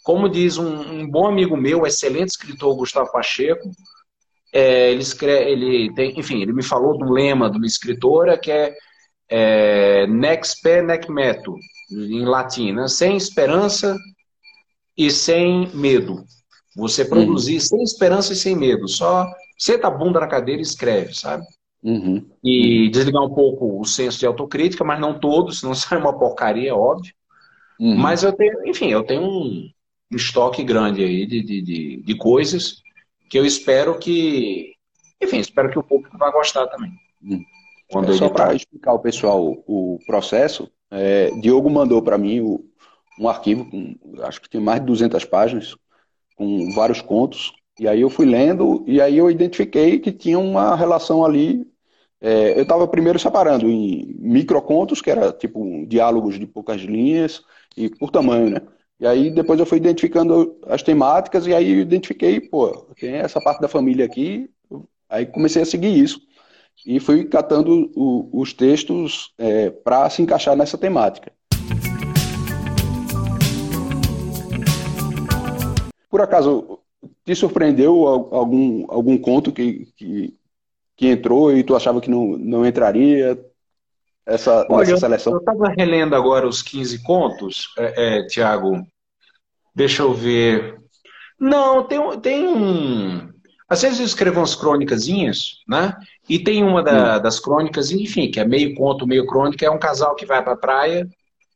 [0.10, 3.69] Como diz um, um bom amigo meu, excelente escritor, Gustavo Pacheco,
[4.52, 8.50] é, ele, escreve, ele tem, enfim, ele me falou do lema de uma escritora que
[8.52, 8.76] é,
[9.30, 11.56] é Nex pe nec meto,
[11.91, 12.88] em latim, né?
[12.88, 13.95] sem esperança
[14.98, 16.24] e sem medo.
[16.76, 17.60] Você produzir uhum.
[17.60, 18.88] sem esperança e sem medo.
[18.88, 21.45] Só senta a bunda na cadeira e escreve, sabe?
[21.84, 22.28] Uhum.
[22.43, 26.76] E desligar um pouco o senso de autocrítica, mas não todos, senão sai uma porcaria,
[26.76, 27.13] óbvio.
[27.80, 27.95] Uhum.
[27.95, 29.69] Mas eu tenho, enfim, eu tenho um
[30.12, 32.82] estoque grande aí de, de, de, de coisas
[33.30, 34.74] que eu espero que,
[35.22, 36.91] enfim, espero que o público vá gostar também.
[37.24, 37.43] Hum.
[37.91, 42.63] É só para explicar ao pessoal o processo, é, Diogo mandou para mim o,
[43.19, 45.76] um arquivo, com, acho que tem mais de 200 páginas,
[46.36, 50.76] com vários contos, e aí eu fui lendo, e aí eu identifiquei que tinha uma
[50.76, 51.65] relação ali.
[52.22, 57.41] É, eu estava primeiro separando em microcontos, que era tipo diálogos de poucas linhas,
[57.78, 58.62] e por tamanho, né?
[59.00, 63.40] E aí depois eu fui identificando as temáticas e aí eu identifiquei, pô, tem essa
[63.40, 64.50] parte da família aqui,
[65.10, 66.20] aí comecei a seguir isso.
[66.86, 71.32] E fui catando o, os textos é, para se encaixar nessa temática.
[76.10, 76.80] Por acaso,
[77.24, 80.34] te surpreendeu algum, algum conto que, que,
[80.98, 83.40] que entrou e tu achava que não, não entraria?
[84.30, 85.34] Essa, Olha, seleção?
[85.34, 88.82] Eu estava relendo agora os 15 contos, é, é, Tiago.
[89.76, 90.78] Deixa eu ver.
[91.39, 93.30] Não, tem, tem um.
[93.68, 95.96] Às vezes eu escrevo umas crônicasinhas, né?
[96.28, 97.22] E tem uma da, hum.
[97.22, 100.54] das crônicas, enfim, que é meio conto, meio crônica, é um casal que vai para
[100.54, 101.08] a praia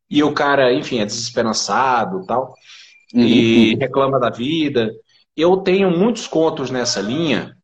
[0.10, 2.54] e o cara, enfim, é desesperançado tal,
[3.14, 3.22] uhum.
[3.22, 4.92] e reclama da vida.
[5.36, 7.58] Eu tenho muitos contos nessa linha,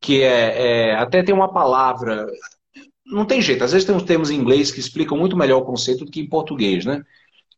[0.00, 2.26] que é, é até tem uma palavra,
[3.10, 3.64] não tem jeito.
[3.64, 6.20] Às vezes tem uns termos em inglês que explicam muito melhor o conceito do que
[6.20, 7.02] em português, né?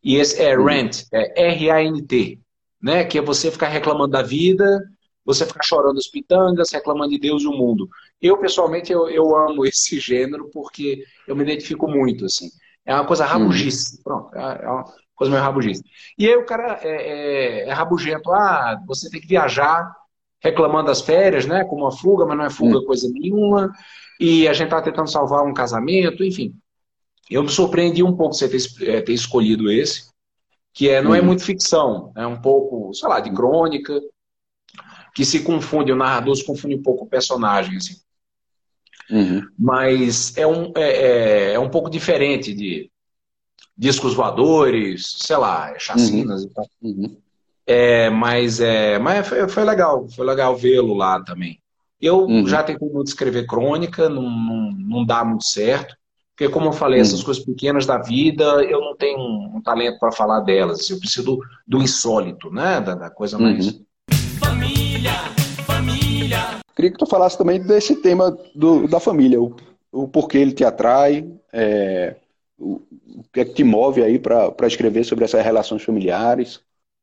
[0.03, 2.41] E esse é rant, é R-A-N-T,
[2.81, 3.05] né?
[3.05, 4.81] Que é você ficar reclamando da vida,
[5.25, 7.89] você ficar chorando as pitangas, reclamando de Deus e o mundo.
[8.23, 12.49] Eu, pessoalmente, eu, eu amo esse gênero porque eu me identifico muito, assim.
[12.87, 13.99] É uma coisa rabugice.
[13.99, 14.01] Hum.
[14.03, 14.85] Pronto, é, é uma
[15.15, 15.83] coisa meio rabugice.
[16.17, 18.33] E aí o cara é, é, é rabugento.
[18.33, 19.91] Ah, você tem que viajar
[20.43, 21.65] reclamando das férias, né?
[21.65, 22.85] Como uma fuga, mas não é fuga hum.
[22.85, 23.71] coisa nenhuma
[24.21, 26.55] e a gente está tentando salvar um casamento, enfim.
[27.31, 30.11] Eu me surpreendi um pouco você ter, é, ter escolhido esse,
[30.75, 31.27] que é, não é uhum.
[31.27, 33.99] muito ficção, é um pouco, sei lá, de crônica,
[35.15, 37.97] que se confunde, o narrador se confunde um pouco o personagem, assim.
[39.11, 39.43] Uhum.
[39.59, 42.91] Mas é um, é, é, é, um pouco diferente de
[43.77, 46.49] discos voadores, sei lá, chacinas uhum.
[46.49, 46.67] e tal.
[46.83, 47.17] Uhum.
[47.67, 51.61] É, mas é, mas foi, foi legal, foi legal vê-lo lá também.
[52.01, 52.47] Eu uhum.
[52.47, 55.95] já tentei muito escrever crônica, não, não, não, dá muito certo.
[56.35, 57.03] Porque, como eu falei, uhum.
[57.03, 60.89] essas coisas pequenas da vida, eu não tenho um, um talento para falar delas.
[60.89, 62.81] Eu preciso do, do insólito, né?
[62.81, 63.67] Da, da coisa mais.
[63.67, 63.85] Uhum.
[64.39, 65.13] Família,
[65.67, 66.61] família.
[66.75, 69.55] Queria que tu falasse também desse tema do, da família, o,
[69.93, 72.17] o porquê ele te atrai, é,
[72.59, 72.81] o,
[73.17, 76.63] o que é que te move aí para escrever sobre essas relações familiares.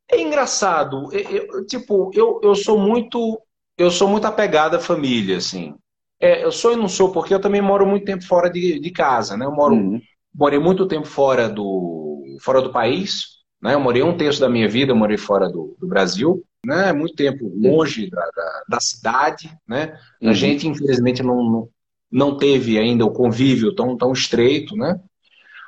[0.09, 1.13] É engraçado.
[1.13, 3.39] Eu, eu, tipo, eu, eu sou muito
[3.77, 5.75] eu sou muito apegado à família, assim.
[6.19, 8.91] É, eu sou e não sou, porque eu também moro muito tempo fora de, de
[8.91, 9.45] casa, né?
[9.45, 10.01] Eu moro, uhum.
[10.33, 13.75] morei muito tempo fora do, fora do país, né?
[13.75, 16.91] Eu morei um terço da minha vida, eu morei fora do, do Brasil, né?
[16.91, 19.97] Muito tempo longe da, da, da cidade, né?
[20.19, 20.29] Uhum.
[20.29, 21.69] A gente, infelizmente, não, não,
[22.11, 24.99] não teve ainda o convívio tão, tão estreito, né?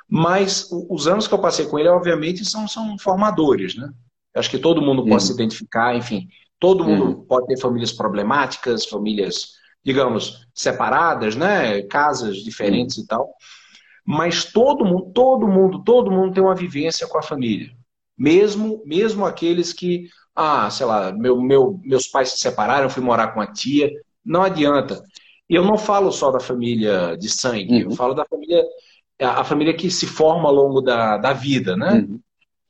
[0.08, 3.88] Mas os anos que eu passei com ele, obviamente, são, são formadores, né?
[4.34, 5.20] Eu acho que todo mundo pode uhum.
[5.20, 6.26] se identificar, enfim.
[6.60, 7.24] Todo mundo uhum.
[7.24, 11.80] pode ter famílias problemáticas, famílias, digamos, separadas, né?
[11.84, 13.04] Casas diferentes uhum.
[13.04, 13.34] e tal.
[14.06, 17.70] Mas todo mundo, todo mundo, todo mundo tem uma vivência com a família.
[18.16, 23.02] Mesmo, mesmo aqueles que, ah, sei lá, meu, meu, meus pais se separaram, eu fui
[23.02, 23.90] morar com a tia.
[24.22, 25.02] Não adianta.
[25.48, 27.90] Eu não falo só da família de sangue, uhum.
[27.90, 28.62] eu falo da família,
[29.18, 32.06] a família que se forma ao longo da, da vida, né?
[32.06, 32.20] Uhum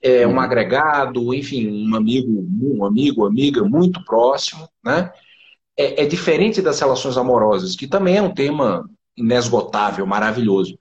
[0.03, 0.41] é, um uhum.
[0.41, 5.13] agregado, enfim, um amigo, um amigo, amiga muito próximo, né?
[5.77, 10.79] É, é, diferente das relações amorosas, que também é um tema inesgotável, maravilhoso.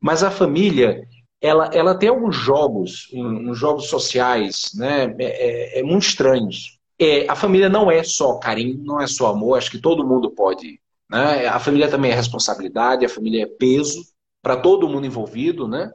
[0.00, 1.06] Mas a família,
[1.40, 6.78] ela, ela tem alguns jogos, uns jogos sociais, né, é, é, é muito estranhos.
[6.98, 10.30] É, a família não é só carinho, não é só amor, acho que todo mundo
[10.30, 10.80] pode.
[11.10, 11.46] Né?
[11.46, 14.02] A família também é responsabilidade, a família é peso
[14.42, 15.90] para todo mundo envolvido, né?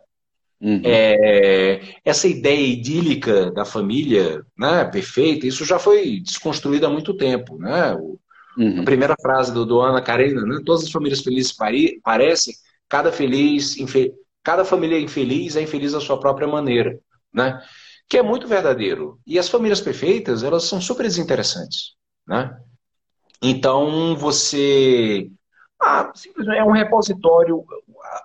[0.61, 0.81] Uhum.
[0.83, 7.57] É, essa ideia idílica da família, né, perfeita, isso já foi desconstruído há muito tempo,
[7.57, 7.93] né?
[7.95, 8.19] O,
[8.57, 8.81] uhum.
[8.81, 10.61] A primeira frase do, do Ana Karenina, né?
[10.65, 12.53] Todas as famílias felizes pare, parecem,
[12.87, 13.75] cada feliz,
[14.41, 16.97] cada família infeliz é infeliz da sua própria maneira,
[17.33, 17.61] né?
[18.07, 19.19] Que é muito verdadeiro.
[19.27, 21.93] E as famílias perfeitas, elas são super desinteressantes,
[22.27, 22.57] né?
[23.41, 25.29] Então, você
[25.81, 27.65] ah, simplesmente é um repositório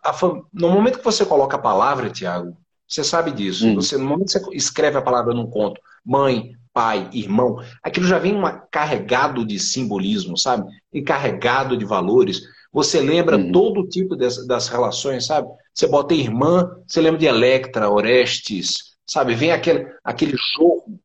[0.04, 0.12] a,
[0.52, 2.56] no momento que você coloca a palavra, Tiago,
[2.86, 3.66] você sabe disso.
[3.66, 3.74] Hum.
[3.74, 8.18] Você, no momento que você escreve a palavra num conto, mãe, pai, irmão, aquilo já
[8.18, 10.66] vem uma, carregado de simbolismo, sabe?
[10.92, 12.42] E carregado de valores.
[12.72, 13.52] Você lembra hum.
[13.52, 15.48] todo tipo das, das relações, sabe?
[15.74, 19.34] Você bota irmã, você lembra de Electra, Orestes, sabe?
[19.34, 20.98] Vem aquele, aquele jogo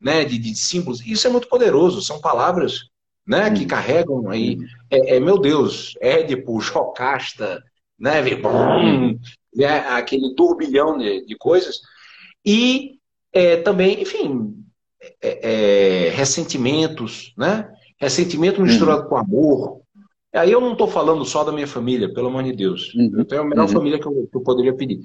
[0.00, 1.04] né, de, de símbolos.
[1.06, 2.02] Isso é muito poderoso.
[2.02, 2.88] São palavras
[3.26, 4.56] né, que carregam aí.
[4.58, 4.66] Hum.
[4.90, 7.62] É, é, meu Deus, Édipo, Jocasta,
[8.02, 8.20] né?
[8.34, 9.16] Bum,
[9.54, 9.78] né?
[9.90, 11.80] Aquele turbilhão de, de coisas.
[12.44, 12.98] E
[13.32, 14.56] é, também, enfim,
[15.22, 17.72] é, é, ressentimentos, né?
[17.98, 19.08] Ressentimento misturado uhum.
[19.08, 19.80] com amor.
[20.34, 22.92] Aí eu não estou falando só da minha família, pelo amor de Deus.
[22.94, 23.12] Uhum.
[23.18, 23.72] Eu tenho a melhor uhum.
[23.72, 25.00] família que eu, que eu, poderia pedir.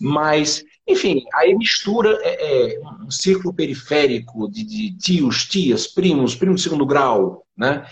[0.00, 6.56] Mas, enfim, aí mistura é, é, um círculo periférico de, de, tios, tias, primos, primos
[6.56, 7.86] de segundo grau, né?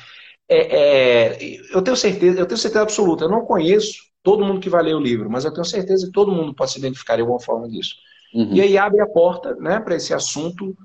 [0.48, 4.70] É, é, eu tenho certeza, eu tenho certeza absoluta, eu não conheço todo mundo que
[4.70, 7.22] vai ler o livro, mas eu tenho certeza que todo mundo pode se identificar de
[7.22, 7.96] alguma forma disso.
[8.34, 8.54] Uhum.
[8.54, 10.76] E aí abre a porta né, para esse assunto,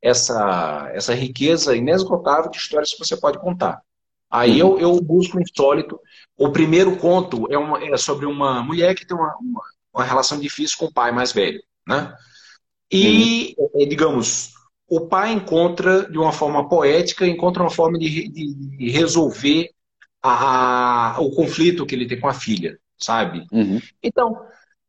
[0.00, 3.80] essa, essa riqueza inesgotável de histórias que você pode contar.
[4.30, 4.78] Aí uhum.
[4.78, 6.00] eu, eu busco um insólito.
[6.36, 10.38] O primeiro conto é, uma, é sobre uma mulher que tem uma, uma, uma, relação
[10.38, 11.62] difícil com o pai mais velho.
[11.86, 12.14] Né?
[12.90, 13.82] E, uhum.
[13.82, 14.52] É, digamos,
[14.88, 19.70] o pai encontra, de uma forma poética, encontra uma forma de, de, de resolver
[20.22, 23.46] a, a, o conflito que ele tem com a filha sabe?
[23.52, 23.80] Uhum.
[24.02, 24.46] Então,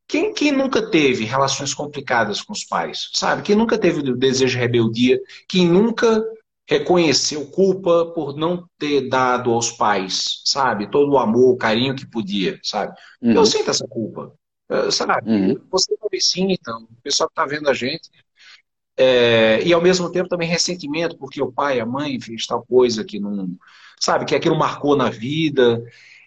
[0.08, 3.41] quem, quem nunca teve relações complicadas com os pais, sabe?
[3.41, 6.24] Quem nunca teve o desejo de rebeldia, quem nunca
[6.68, 10.89] reconheceu culpa por não ter dado aos pais, sabe?
[10.89, 12.96] Todo o amor, o carinho que podia, sabe?
[13.22, 13.34] Uhum.
[13.34, 14.34] Eu sinto essa culpa,
[14.70, 15.30] eh, sabe?
[15.30, 15.62] Uhum.
[15.72, 18.10] Você talvez sim, então, o pessoal que está vendo a gente.
[18.98, 23.04] É, e ao mesmo tempo também ressentimento, porque o pai, a mãe fez tal coisa
[23.04, 23.50] que não.
[24.00, 25.84] Sabe, que aquilo marcou na vida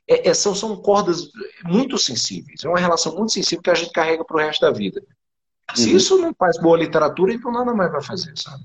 [0.09, 1.31] é, é, são, são cordas
[1.65, 2.65] muito sensíveis.
[2.65, 5.03] É uma relação muito sensível que a gente carrega para o resto da vida.
[5.75, 5.97] Se uhum.
[5.97, 8.65] isso não faz boa literatura, então nada mais vai fazer, sabe?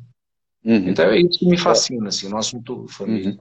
[0.63, 0.89] Uhum.
[0.89, 3.32] Então é isso que me fascina, assim, no assunto família.
[3.32, 3.39] Uhum.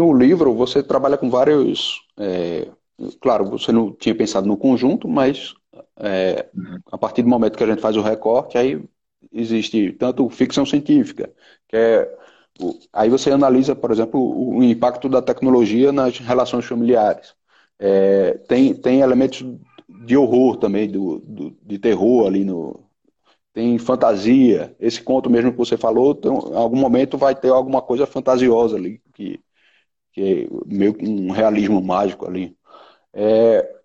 [0.00, 2.02] No livro você trabalha com vários.
[2.16, 2.68] É,
[3.20, 5.54] claro, você não tinha pensado no conjunto, mas
[5.96, 6.48] é,
[6.90, 8.82] a partir do momento que a gente faz o recorte, aí
[9.32, 11.32] existe tanto ficção científica,
[11.68, 12.16] que é.
[12.92, 17.34] Aí você analisa, por exemplo, o impacto da tecnologia nas relações familiares.
[17.78, 19.42] É, tem, tem elementos
[19.88, 22.80] de horror também, do, do, de terror ali no.
[23.52, 24.76] Tem fantasia.
[24.78, 29.00] Esse conto mesmo que você falou, em algum momento vai ter alguma coisa fantasiosa ali,
[29.14, 29.40] que,
[30.12, 32.56] que é meio que um realismo mágico ali.
[33.12, 33.76] É,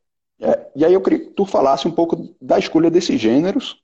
[0.42, 3.82] é, e aí eu queria que tu falasse um pouco da escolha desses gêneros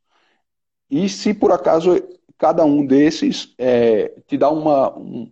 [0.89, 2.01] e se por acaso
[2.37, 5.31] cada um desses é, te dá uma, um,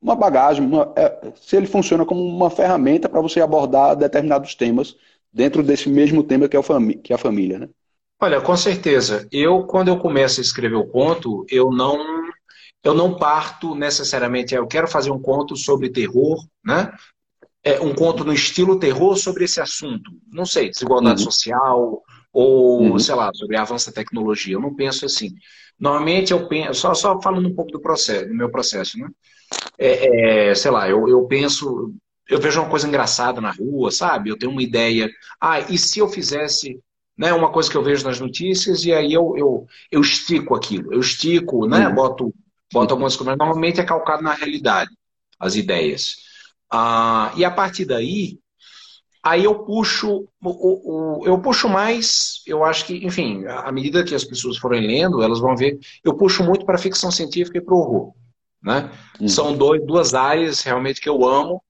[0.00, 4.96] uma bagagem, uma, é, se ele funciona como uma ferramenta para você abordar determinados temas
[5.32, 6.60] dentro desse mesmo tema que é,
[7.02, 7.68] que é a família, né?
[8.20, 9.26] Olha, com certeza.
[9.32, 11.98] Eu, quando eu começo a escrever o conto, eu não
[12.82, 16.92] eu não parto necessariamente, eu quero fazer um conto sobre terror, né?
[17.64, 20.10] É, um conto no estilo terror sobre esse assunto.
[20.32, 21.30] Não sei, desigualdade uhum.
[21.30, 22.98] social ou, uhum.
[22.98, 24.54] sei lá, sobre avanço da tecnologia.
[24.54, 25.30] Eu não penso assim.
[25.78, 29.08] Normalmente eu penso, só, só falando um pouco do processo, do meu processo, né?
[29.78, 31.94] É, é, sei lá, eu, eu penso,
[32.28, 34.30] eu vejo uma coisa engraçada na rua, sabe?
[34.30, 35.08] Eu tenho uma ideia.
[35.40, 36.80] Ah, e se eu fizesse
[37.16, 40.92] né, uma coisa que eu vejo nas notícias e aí eu, eu, eu estico aquilo.
[40.92, 41.86] Eu estico, né?
[41.86, 41.94] Uhum.
[41.94, 42.34] Boto
[42.72, 44.90] Bota algumas coisas, mas normalmente é calcado na realidade,
[45.38, 46.16] as ideias.
[46.72, 48.38] Ah, e a partir daí,
[49.22, 54.14] aí eu puxo, o, o, eu puxo mais, eu acho que, enfim, à medida que
[54.14, 57.74] as pessoas forem lendo, elas vão ver, eu puxo muito para ficção científica e para
[57.74, 58.14] o horror.
[58.62, 58.90] Né?
[59.20, 59.28] Uhum.
[59.28, 61.62] São dois, duas áreas realmente que eu amo.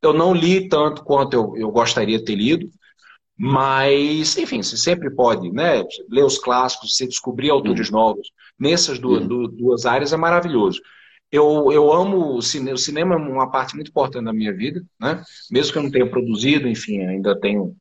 [0.00, 2.70] Eu não li tanto quanto eu, eu gostaria de ter lido,
[3.36, 7.96] Mas, enfim, você sempre pode né, ler os clássicos, você descobrir autores uhum.
[7.96, 8.28] novos.
[8.58, 9.48] Nessas duas, uhum.
[9.48, 10.80] duas áreas é maravilhoso.
[11.30, 14.82] Eu, eu amo o cinema, o cinema é uma parte muito importante da minha vida,
[14.98, 15.22] né?
[15.50, 17.76] Mesmo que eu não tenha produzido, enfim, ainda tenho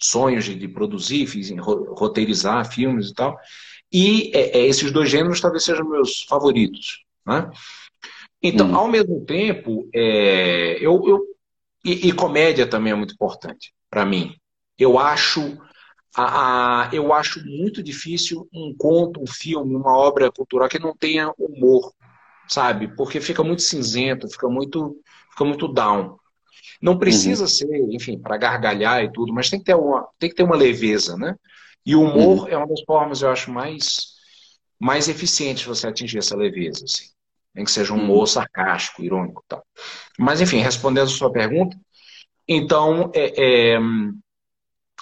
[0.00, 3.36] sonhos de, de produzir, fiz, roteirizar filmes e tal.
[3.92, 7.50] E é, é, esses dois gêneros talvez sejam meus favoritos, né?
[8.42, 8.76] Então, hum.
[8.76, 11.20] ao mesmo tempo, é, eu, eu
[11.84, 14.34] e, e, comédia também é muito importante para mim.
[14.78, 15.58] Eu acho
[16.14, 20.94] a, a, eu acho muito difícil um conto, um filme, uma obra cultural que não
[20.94, 21.92] tenha humor
[22.52, 22.88] sabe?
[22.96, 24.96] Porque fica muito cinzento, fica muito,
[25.30, 26.18] fica muito down.
[26.80, 27.48] Não precisa uhum.
[27.48, 30.56] ser, enfim, para gargalhar e tudo, mas tem que ter uma, tem que ter uma
[30.56, 31.36] leveza, né?
[31.84, 32.48] E o humor uhum.
[32.48, 34.14] é uma das formas, eu acho, mais,
[34.78, 37.06] mais eficientes de você atingir essa leveza, assim.
[37.54, 38.26] Nem que seja um humor uhum.
[38.26, 39.64] sarcástico, irônico e tal.
[40.18, 41.76] Mas, enfim, respondendo a sua pergunta,
[42.48, 43.78] então, é, é,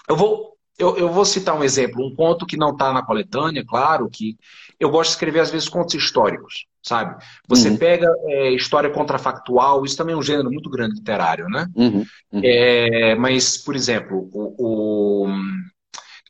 [0.08, 0.49] eu, vou,
[0.80, 4.36] eu, eu, vou citar um exemplo, um conto que não está na coletânea, claro, que
[4.78, 7.22] eu gosto de escrever, às vezes, contos históricos sabe?
[7.46, 7.76] Você uhum.
[7.76, 11.66] pega é, história contrafactual, isso também é um gênero muito grande literário, né?
[11.74, 12.04] Uhum.
[12.32, 12.40] Uhum.
[12.42, 15.28] É, mas, por exemplo, o, o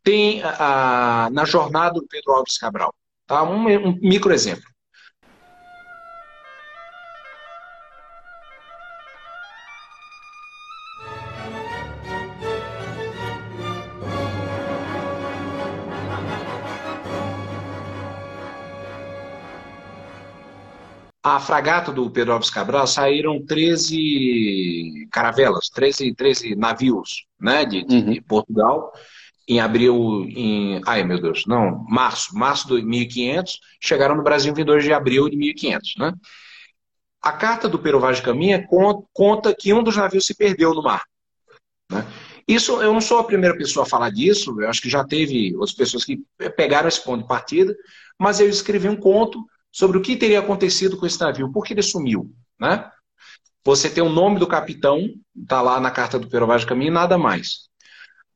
[0.02, 2.94] tem a, na jornada do Pedro Alves Cabral,
[3.26, 3.42] tá?
[3.42, 4.64] um, um micro exemplo.
[21.22, 27.94] A fragata do Pedro Alves Cabral saíram 13 caravelas, 13, 13 navios né, de, de,
[27.94, 28.12] uhum.
[28.12, 28.92] de Portugal
[29.46, 30.80] em abril, em.
[30.86, 35.28] Ai meu Deus, não, março, março de 1500, chegaram no Brasil em 2 de abril
[35.28, 35.94] de 1500.
[35.98, 36.14] Né?
[37.20, 38.64] A carta do Pero Vaz de Caminha
[39.12, 41.02] conta que um dos navios se perdeu no mar.
[41.90, 42.06] Né?
[42.46, 45.54] Isso, eu não sou a primeira pessoa a falar disso, eu acho que já teve
[45.56, 46.20] outras pessoas que
[46.56, 47.74] pegaram esse ponto de partida,
[48.16, 51.72] mas eu escrevi um conto sobre o que teria acontecido com esse navio, por que
[51.72, 52.90] ele sumiu, né?
[53.64, 55.06] Você tem o nome do capitão,
[55.36, 57.68] está lá na carta do Perovage Caminho, nada mais.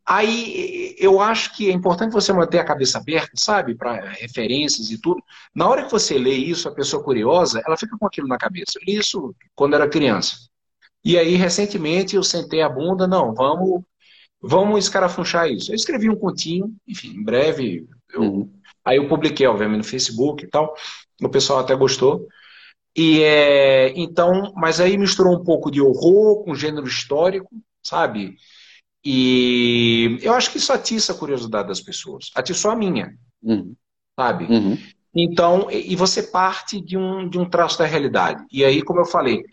[0.07, 5.01] Aí eu acho que é importante você manter a cabeça aberta, sabe, para referências e
[5.01, 5.23] tudo.
[5.55, 8.73] Na hora que você lê isso, a pessoa curiosa, ela fica com aquilo na cabeça.
[8.77, 10.37] Eu li isso quando era criança.
[11.03, 13.83] E aí, recentemente, eu sentei a bunda, não, vamos,
[14.43, 15.71] vamos escarafunchar isso.
[15.73, 18.53] Eu escrevi um continho, enfim, em breve, eu, uhum.
[18.85, 20.75] aí eu publiquei, obviamente, no Facebook e tal
[21.23, 22.27] o pessoal até gostou.
[22.97, 27.51] E é, então, mas aí misturou um pouco de horror com gênero histórico,
[27.83, 28.37] sabe?
[29.05, 32.31] E eu acho que isso atiça a curiosidade das pessoas.
[32.35, 33.75] Atiçou a minha, uhum.
[34.19, 34.45] sabe?
[34.45, 34.79] Uhum.
[35.15, 38.45] Então, e você parte de um, de um traço da realidade.
[38.51, 39.45] E aí, como eu falei,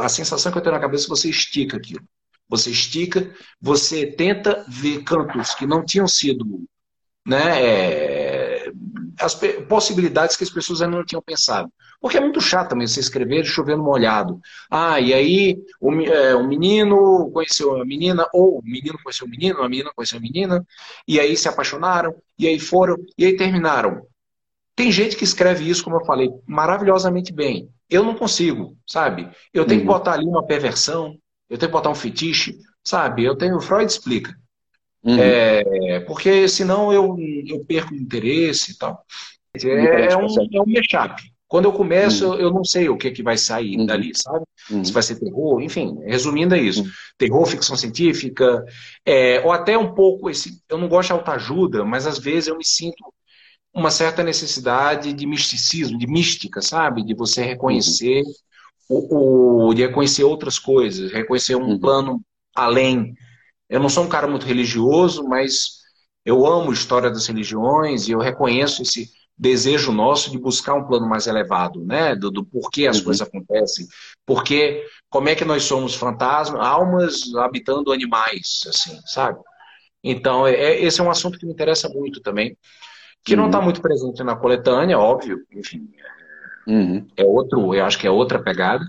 [0.00, 2.02] a sensação que eu tenho na cabeça, você estica aquilo.
[2.48, 6.62] Você estica, você tenta ver cantos que não tinham sido
[7.26, 8.31] né, é,
[9.20, 9.34] as
[9.68, 11.72] possibilidades que as pessoas ainda não tinham pensado.
[12.00, 14.40] Porque é muito chato também você escrever chovendo molhado.
[14.70, 19.30] Ah, e aí o, é, o menino conheceu a menina, ou o menino conheceu o
[19.30, 20.66] menino, a menina conheceu a menina,
[21.06, 24.04] e aí se apaixonaram, e aí foram, e aí terminaram.
[24.74, 27.68] Tem gente que escreve isso, como eu falei, maravilhosamente bem.
[27.88, 29.30] Eu não consigo, sabe?
[29.52, 29.86] Eu tenho uhum.
[29.86, 31.16] que botar ali uma perversão,
[31.48, 33.24] eu tenho que botar um fetiche, sabe?
[33.24, 33.60] Eu tenho.
[33.60, 34.34] Freud explica.
[35.04, 35.18] Uhum.
[35.18, 39.04] É, porque senão eu, eu perco o interesse e tal.
[39.54, 41.20] É, é um, é um mashup.
[41.52, 42.36] Quando eu começo, uhum.
[42.36, 43.84] eu não sei o que, que vai sair uhum.
[43.84, 44.42] dali, sabe?
[44.70, 44.82] Uhum.
[44.82, 46.82] Se vai ser terror, enfim, resumindo é isso.
[46.82, 46.90] Uhum.
[47.18, 48.64] Terror, ficção científica,
[49.04, 50.62] é, ou até um pouco esse.
[50.66, 53.04] Eu não gosto de autoajuda, mas às vezes eu me sinto
[53.74, 57.04] uma certa necessidade de misticismo, de mística, sabe?
[57.04, 58.22] De você reconhecer
[58.88, 59.08] uhum.
[59.10, 61.78] o, o, de reconhecer outras coisas, reconhecer um uhum.
[61.78, 62.22] plano
[62.54, 63.14] além
[63.72, 65.78] eu não sou um cara muito religioso, mas
[66.26, 70.84] eu amo a história das religiões e eu reconheço esse desejo nosso de buscar um
[70.84, 72.14] plano mais elevado, né?
[72.14, 73.04] Do, do porquê as uhum.
[73.04, 73.86] coisas acontecem,
[74.26, 79.40] porque como é que nós somos fantasmas, almas habitando animais, assim, sabe?
[80.04, 82.54] Então, é, é esse é um assunto que me interessa muito também,
[83.24, 83.40] que uhum.
[83.40, 85.88] não está muito presente na coletânea, óbvio, enfim,
[86.66, 87.06] uhum.
[87.16, 88.84] é outro, eu acho que é outra pegada,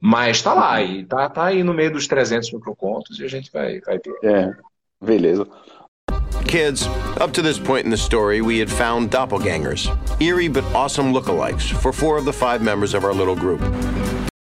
[0.00, 3.50] mas tá lá, e tá, tá aí no meio dos 300 microcontos e a gente
[3.50, 4.16] vai, vai ver.
[4.24, 4.52] É,
[5.04, 5.46] beleza.
[6.46, 6.86] Kids,
[7.20, 9.88] up to this point in the story, we had found doppelgangers,
[10.20, 13.60] eerie but awesome lookalikes for four of the five members of our little group.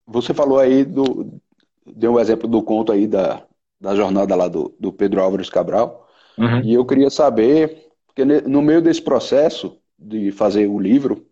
[0.08, 1.40] Você falou aí do.
[1.86, 3.44] Deu um exemplo do conto aí da,
[3.82, 6.08] da jornada lá do, do Pedro Álvares Cabral.
[6.38, 6.62] Uhum.
[6.62, 11.26] E eu queria saber, porque no meio desse processo de fazer o livro,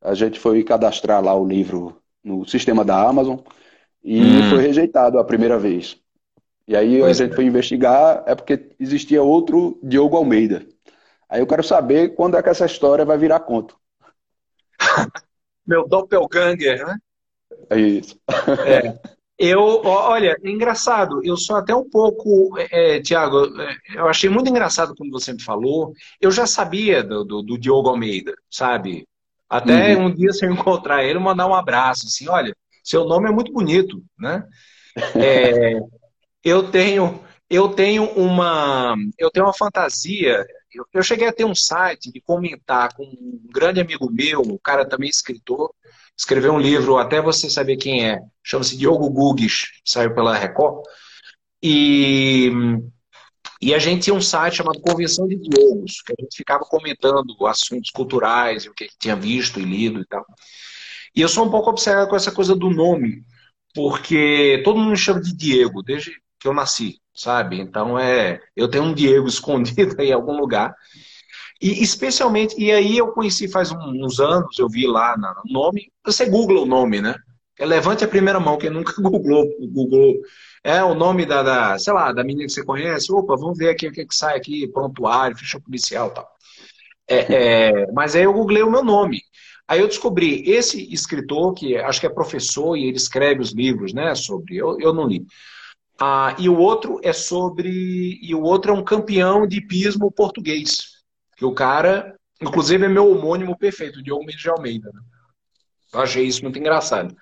[0.00, 3.38] a gente foi cadastrar lá o livro no sistema da Amazon
[4.02, 4.50] e hum.
[4.50, 5.96] foi rejeitado a primeira vez.
[6.66, 7.36] E aí pois a gente é.
[7.36, 10.66] foi investigar, é porque existia outro Diogo Almeida.
[11.28, 13.78] Aí eu quero saber quando é que essa história vai virar conto.
[15.66, 16.96] Meu doppelganger, né?
[17.70, 18.18] É isso.
[18.66, 18.98] É.
[19.38, 24.28] Eu, olha, é engraçado, eu sou até um pouco, é, é Tiago, é, eu achei
[24.28, 25.92] muito engraçado quando você me falou.
[26.20, 29.06] Eu já sabia do, do, do Diogo Almeida, sabe?
[29.48, 30.06] Até uhum.
[30.06, 33.52] um dia, se eu encontrar ele, mandar um abraço, assim, olha, seu nome é muito
[33.52, 34.44] bonito, né?
[35.14, 35.78] É,
[36.42, 40.44] eu tenho, eu tenho uma, eu tenho uma fantasia.
[40.74, 44.58] Eu, eu cheguei a ter um site de comentar com um grande amigo meu, um
[44.58, 45.72] cara também escritor,
[46.16, 50.82] escreveu um livro, até você saber quem é, chama-se Diogo Gugues, saiu pela Record.
[51.62, 52.50] E,
[53.60, 57.34] e a gente tinha um site chamado Convenção de Diogos, que a gente ficava comentando
[57.46, 60.24] assuntos culturais, o que tinha visto e lido e tal.
[61.14, 63.24] E eu sou um pouco obcecado com essa coisa do nome,
[63.74, 67.60] porque todo mundo me chama de Diego, desde que eu nasci, sabe?
[67.60, 70.72] Então é, eu tenho um Diego escondido aí em algum lugar.
[71.60, 76.26] E especialmente, e aí eu conheci faz uns anos, eu vi lá no nome, você
[76.26, 77.16] googla o nome, né?
[77.58, 80.14] É levante a primeira mão, quem nunca googlou, googlou
[80.62, 83.70] é o nome da, da, sei lá, da menina que você conhece, opa, vamos ver
[83.70, 86.28] aqui o que, que sai aqui, prontuário, ficha policial e tal.
[87.08, 89.22] É, é, mas aí eu googlei o meu nome.
[89.66, 93.92] Aí eu descobri esse escritor, que acho que é professor e ele escreve os livros,
[93.92, 95.26] né, sobre, eu, eu não li.
[96.00, 100.98] Ah, e o outro é sobre, e o outro é um campeão de pismo português.
[101.36, 104.90] Que o cara, inclusive, é meu homônimo perfeito, Diogo Mendes de Almeida.
[104.92, 105.00] Né?
[105.92, 107.16] Eu achei isso muito engraçado.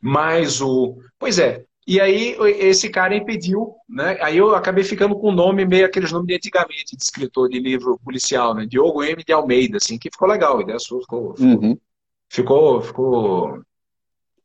[0.00, 0.98] Mas o.
[1.18, 1.64] Pois é.
[1.86, 4.16] E aí esse cara impediu, né?
[4.20, 7.58] Aí eu acabei ficando com o nome meio aqueles nomes de antigamente, de escritor de
[7.58, 8.66] livro policial, né?
[8.66, 9.22] Diogo M.
[9.24, 11.34] de Almeida, assim, que ficou legal, a ideia sua ficou.
[11.34, 11.78] Ficou, uhum.
[12.28, 13.62] ficou, ficou,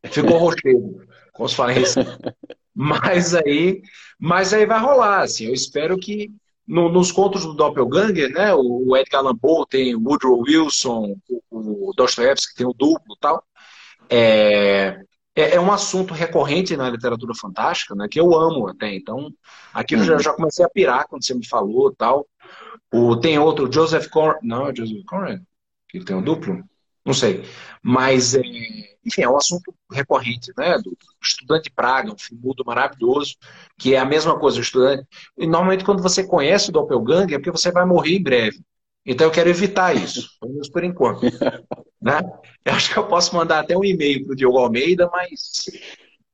[0.06, 1.74] ficou rochedo, como se fala.
[2.80, 3.82] Mas aí,
[4.20, 5.48] mas aí vai rolar, assim.
[5.48, 6.32] Eu espero que
[6.68, 11.16] no, nos contos do Doppelganger, né, o, Edgar Allan Poe tem o Woodrow Wilson,
[11.50, 13.44] o, o Dostoevsky tem o duplo e tal.
[14.08, 15.02] É,
[15.38, 18.96] é, é, um assunto recorrente na literatura fantástica, né, que eu amo até.
[18.96, 19.32] Então,
[19.72, 20.08] aquilo uhum.
[20.08, 22.28] já, já comecei a pirar quando você me falou tal.
[22.92, 25.42] O, tem outro, Joseph Conrad, não, é Joseph Conrad,
[25.88, 26.64] que tem o duplo?
[27.06, 27.46] Não sei.
[27.84, 28.42] Mas é,
[29.06, 30.78] enfim, é um assunto recorrente, né?
[30.80, 33.36] Do Estudante de Praga, um filme mudo maravilhoso,
[33.78, 35.06] que é a mesma coisa, o estudante.
[35.38, 38.60] E normalmente quando você conhece o Doppelganger é porque você vai morrer em breve.
[39.08, 41.22] Então eu quero evitar isso, pelo menos por enquanto.
[42.02, 42.20] né?
[42.66, 45.64] Eu acho que eu posso mandar até um e-mail para o Diogo Almeida, mas.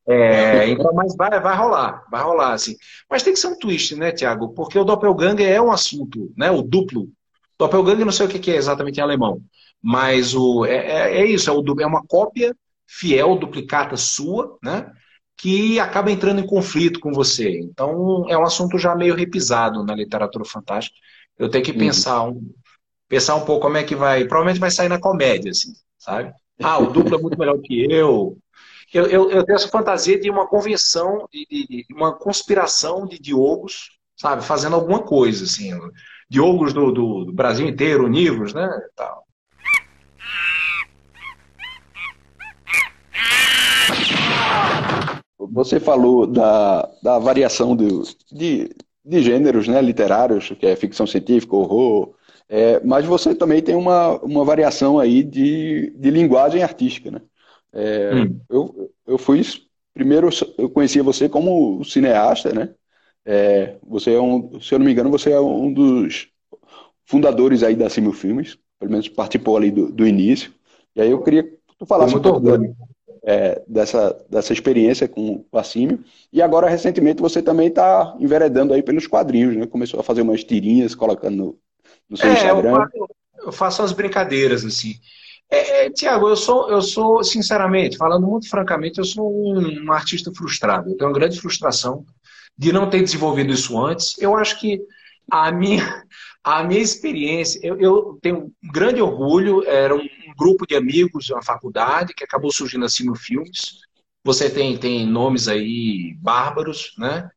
[0.07, 2.75] É, então, mas vai, vai rolar, vai rolar, assim.
[3.09, 4.49] Mas tem que ser um twist, né, Tiago?
[4.49, 6.49] Porque o Doppelganger é um assunto, né?
[6.49, 7.07] O duplo.
[7.59, 9.39] Doppelganger não sei o que é exatamente em alemão.
[9.81, 12.55] Mas o, é, é, é isso, é, o, é uma cópia
[12.87, 14.91] fiel, duplicata sua, né?
[15.37, 17.59] Que acaba entrando em conflito com você.
[17.59, 20.95] Então, é um assunto já meio repisado na literatura fantástica.
[21.37, 21.77] Eu tenho que uhum.
[21.77, 22.41] pensar, um,
[23.13, 24.25] pensar um pouco como é que vai.
[24.25, 26.33] Provavelmente vai sair na comédia, assim, sabe?
[26.59, 28.37] Ah, o duplo é muito melhor que eu.
[28.91, 33.19] Eu, eu, eu tenho essa fantasia de uma convenção, de, de, de, uma conspiração de
[33.19, 34.43] Diogos, sabe?
[34.43, 35.71] Fazendo alguma coisa, assim.
[36.27, 38.67] Diogos do, do, do Brasil inteiro, univos, né?
[38.95, 39.23] Tal.
[45.51, 48.73] Você falou da, da variação de,
[49.05, 52.15] de gêneros né, literários, que é ficção científica, horror,
[52.49, 57.21] é, mas você também tem uma, uma variação aí de, de linguagem artística, né?
[57.71, 58.39] É, hum.
[58.49, 59.41] eu, eu fui,
[59.93, 62.73] primeiro eu conhecia você como cineasta, né?
[63.25, 66.27] É, você é um, se eu não me engano, você é um dos
[67.05, 70.53] fundadores aí da Simil Filmes, pelo menos participou ali do, do início.
[70.95, 72.41] E aí eu queria que tu falasse um pouco
[73.23, 76.03] é, dessa, dessa experiência com o Assímio.
[76.31, 79.65] E agora, recentemente, você também está enveredando aí pelos quadrinhos, né?
[79.65, 81.57] Começou a fazer umas tirinhas, colocando
[82.09, 82.87] no, seu é, Instagram.
[82.93, 83.07] Eu,
[83.45, 84.99] eu faço umas brincadeiras, assim.
[85.49, 89.91] É, é, Tiago, eu sou, eu sou, sinceramente, falando muito francamente, eu sou um, um,
[89.91, 90.89] artista frustrado.
[90.89, 92.05] Eu tenho uma grande frustração
[92.57, 94.17] de não ter desenvolvido isso antes.
[94.19, 94.81] Eu acho que
[95.29, 96.03] a minha,
[96.43, 101.33] a minha experiência, eu, eu tenho um grande orgulho, era um grupo de amigos de
[101.33, 103.79] uma faculdade que acabou surgindo assim no Filmes.
[104.23, 107.29] Você tem, tem nomes aí bárbaros, né?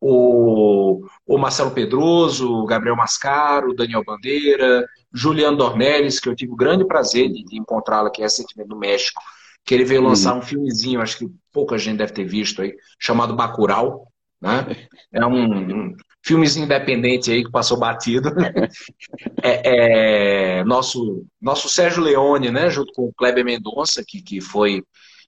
[0.00, 6.52] O, o Marcelo Pedroso, o Gabriel Mascaro, o Daniel Bandeira, Juliano Dornelles, que eu tive
[6.52, 9.20] o grande prazer de, de encontrá-lo aqui recentemente no México,
[9.64, 10.38] que ele veio lançar uhum.
[10.38, 14.06] um filmezinho, acho que pouca gente deve ter visto aí, chamado Bacurau,
[14.40, 14.86] né?
[15.12, 18.30] É um, um filmes independente aí que passou batido.
[19.42, 24.82] é, é, nosso, nosso Sérgio Leone, né, junto com o Kleber Mendonça, que, que foi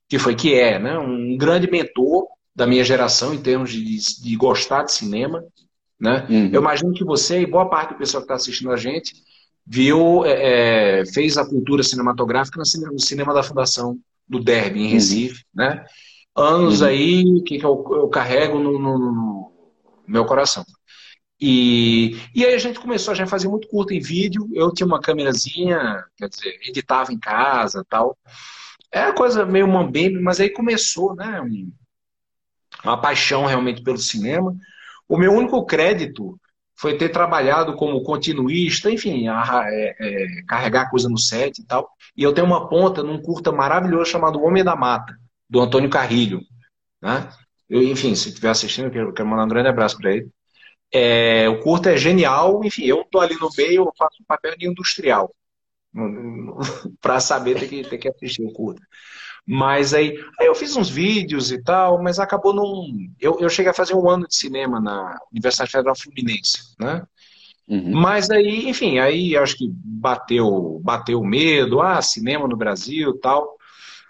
[0.08, 4.36] que foi que é, né, um grande mentor da minha geração em termos de, de
[4.36, 5.44] gostar de cinema.
[5.98, 6.26] Né?
[6.28, 6.50] Uhum.
[6.52, 9.12] Eu imagino que você e boa parte do pessoal que está assistindo a gente
[9.66, 13.98] viu, é, é, fez a cultura cinematográfica no cinema da Fundação
[14.28, 14.92] do Derby, em uhum.
[14.92, 15.44] Recife.
[15.54, 15.64] Uhum.
[15.64, 15.84] Né?
[16.34, 16.86] Anos uhum.
[16.86, 19.52] aí que, eu, eu carrego no, no, no,
[20.08, 20.64] meu coração.
[21.40, 24.48] E, e aí a gente começou a já fazer muito curto em vídeo.
[24.52, 28.18] Eu tinha uma câmerazinha, quer dizer, editava em casa tal.
[28.92, 31.40] É uma coisa meio mambembe, mas aí começou, né?
[32.84, 34.54] Uma paixão realmente pelo cinema.
[35.08, 36.38] O meu único crédito
[36.80, 41.90] foi ter trabalhado como continuista, enfim, a, é, é, carregar coisa no set e tal.
[42.16, 45.14] E eu tenho uma ponta num curta maravilhoso chamado Homem da Mata,
[45.48, 46.40] do Antônio Carrilho.
[47.02, 47.28] Né?
[47.68, 50.30] Eu, enfim, se estiver assistindo, eu quero, quero mandar um grande abraço para ele.
[50.92, 54.56] É, o curta é genial, enfim, eu estou ali no meio, eu faço um papel
[54.56, 55.34] de industrial.
[57.00, 58.82] para saber tem que, tem que assistir o curta.
[59.46, 62.86] Mas aí, aí eu fiz uns vídeos e tal, mas acabou não.
[63.20, 67.02] Eu, eu cheguei a fazer um ano de cinema na Universidade Federal Fluminense, né?
[67.68, 67.92] Uhum.
[67.92, 73.56] Mas aí, enfim, aí acho que bateu, bateu medo, ah, cinema no Brasil tal.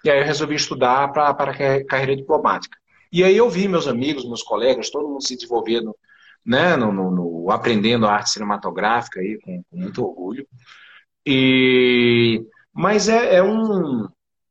[0.03, 2.76] E aí eu resolvi estudar para a carreira diplomática.
[3.12, 5.95] E aí eu vi meus amigos, meus colegas, todo mundo se desenvolvendo,
[6.45, 10.47] né, no, no, no aprendendo a arte cinematográfica aí, com, com muito orgulho.
[11.26, 14.09] E, mas é, é, um,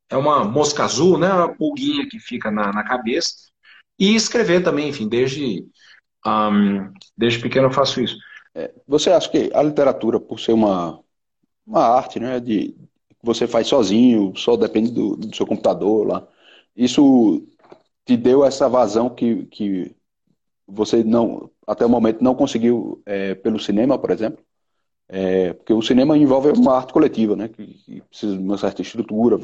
[0.09, 1.31] é uma mosca azul, né?
[1.31, 3.33] Uma pulguinha que fica na, na cabeça.
[3.97, 5.65] E escrever também, enfim, desde,
[6.25, 8.17] um, desde pequeno eu faço isso.
[8.55, 10.99] É, você acha que a literatura, por ser uma,
[11.65, 12.69] uma arte, né, de
[13.09, 16.27] que você faz sozinho, só depende do, do seu computador lá,
[16.75, 17.45] isso
[18.05, 19.95] te deu essa vazão que, que
[20.67, 24.43] você não, até o momento não conseguiu é, pelo cinema, por exemplo?
[25.07, 27.49] É, porque o cinema envolve uma arte coletiva, né?
[27.49, 29.37] Que, que precisa de uma certa estrutura,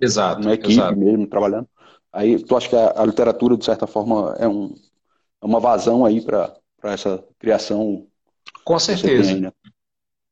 [0.00, 0.98] exato, uma equipe exato.
[0.98, 1.68] mesmo trabalhando.
[2.12, 4.74] Aí tu acha que a, a literatura, de certa forma, é, um,
[5.42, 8.06] é uma vazão aí para essa criação?
[8.64, 9.32] Com certeza.
[9.32, 9.52] Tem, né?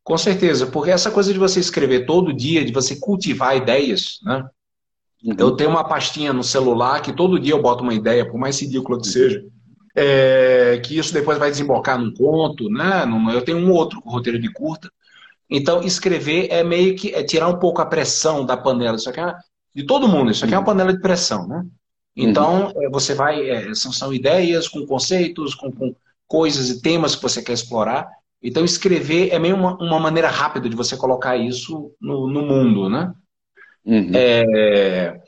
[0.03, 4.49] Com certeza, porque essa coisa de você escrever todo dia, de você cultivar ideias, né?
[5.25, 5.35] Uhum.
[5.39, 8.61] Eu tenho uma pastinha no celular que todo dia eu boto uma ideia, por mais
[8.61, 9.13] ridícula que uhum.
[9.13, 9.45] seja
[9.97, 13.05] é, que isso depois vai desembocar num conto, né?
[13.33, 14.91] Eu tenho um outro roteiro de curta.
[15.49, 18.97] Então, escrever é meio que é tirar um pouco a pressão da panela.
[18.97, 19.35] Isso aqui é
[19.77, 21.63] de todo mundo, isso aqui é uma panela de pressão, né?
[22.17, 22.91] Então, uhum.
[22.91, 23.47] você vai.
[23.51, 25.95] É, são, são, ideias com conceitos, com, com,
[26.27, 28.09] coisas e temas que você quer explorar.
[28.43, 32.89] Então, escrever é meio uma, uma maneira rápida de você colocar isso no, no mundo,
[32.89, 33.13] né?
[33.85, 34.11] Uhum.
[34.15, 35.21] É,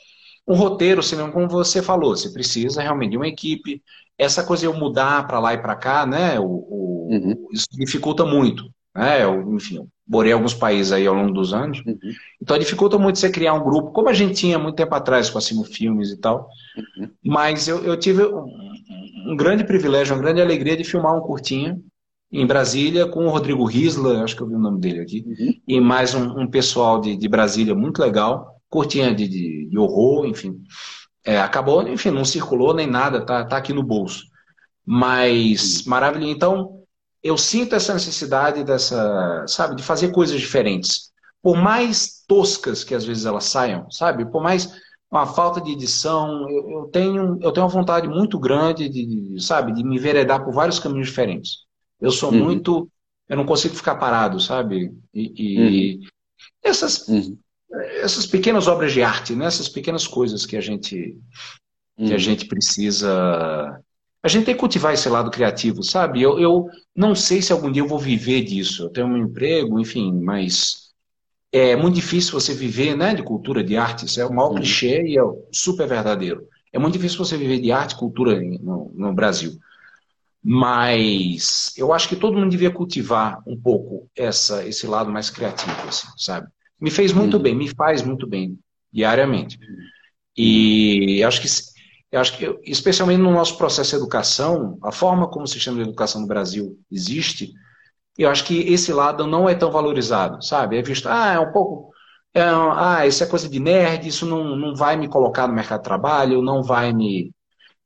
[0.46, 3.82] um roteiro, como você falou, você precisa realmente de uma equipe,
[4.16, 7.48] essa coisa de eu mudar para lá e para cá, né, o, o uhum.
[7.52, 8.64] isso dificulta muito.
[8.96, 9.22] Né?
[9.22, 11.98] Eu, enfim, morei em alguns países aí ao longo dos anos, uhum.
[12.40, 15.38] então dificulta muito você criar um grupo, como a gente tinha muito tempo atrás com
[15.38, 16.48] a Cimo Filmes e tal.
[16.96, 17.10] Uhum.
[17.22, 18.46] Mas eu, eu tive um,
[19.26, 21.82] um, grande privilégio, uma grande alegria de filmar um curtinho
[22.32, 25.54] em Brasília com o Rodrigo Risla, acho que eu vi o nome dele aqui, uhum.
[25.66, 30.26] e mais um, um pessoal de, de, Brasília muito legal, curtinha de, de, de horror,
[30.26, 30.58] enfim.
[31.24, 34.24] É, acabou, enfim, não circulou nem nada, tá, tá aqui no bolso.
[34.86, 36.30] Mas maravilha.
[36.30, 36.77] Então,
[37.22, 41.10] eu sinto essa necessidade dessa, sabe, de fazer coisas diferentes.
[41.42, 44.24] Por mais toscas que às vezes elas saiam, sabe?
[44.30, 44.70] Por mais
[45.10, 49.42] uma falta de edição, eu, eu tenho, eu tenho uma vontade muito grande de, de,
[49.42, 51.64] sabe, de me enveredar por vários caminhos diferentes.
[52.00, 52.44] Eu sou uhum.
[52.44, 52.90] muito,
[53.28, 54.92] eu não consigo ficar parado, sabe?
[55.14, 56.00] E, e uhum.
[56.62, 57.36] essas, uhum
[57.70, 59.46] essas pequenas obras de arte, né?
[59.46, 61.16] essas pequenas coisas que a gente
[61.96, 62.18] que a uhum.
[62.18, 63.80] gente precisa
[64.22, 66.20] a gente tem que cultivar esse lado criativo, sabe?
[66.20, 68.84] Eu, eu não sei se algum dia eu vou viver disso.
[68.84, 70.88] Eu tenho um emprego, enfim, mas
[71.52, 74.06] é muito difícil você viver né, de cultura, de arte.
[74.06, 74.56] Isso é o maior uhum.
[74.56, 76.46] clichê e é super verdadeiro.
[76.72, 79.56] É muito difícil você viver de arte e cultura no, no Brasil.
[80.42, 85.76] Mas eu acho que todo mundo devia cultivar um pouco essa, esse lado mais criativo,
[85.88, 86.48] assim, sabe?
[86.80, 87.42] Me fez muito uhum.
[87.42, 88.58] bem, me faz muito bem,
[88.92, 89.58] diariamente.
[90.36, 91.48] E acho que,
[92.12, 96.20] acho que, especialmente no nosso processo de educação, a forma como o sistema de educação
[96.22, 97.52] no Brasil existe,
[98.16, 100.78] eu acho que esse lado não é tão valorizado, sabe?
[100.78, 101.92] É visto, ah, é um pouco.
[102.34, 105.80] É, ah, isso é coisa de nerd, isso não, não vai me colocar no mercado
[105.80, 107.32] de trabalho, não vai me.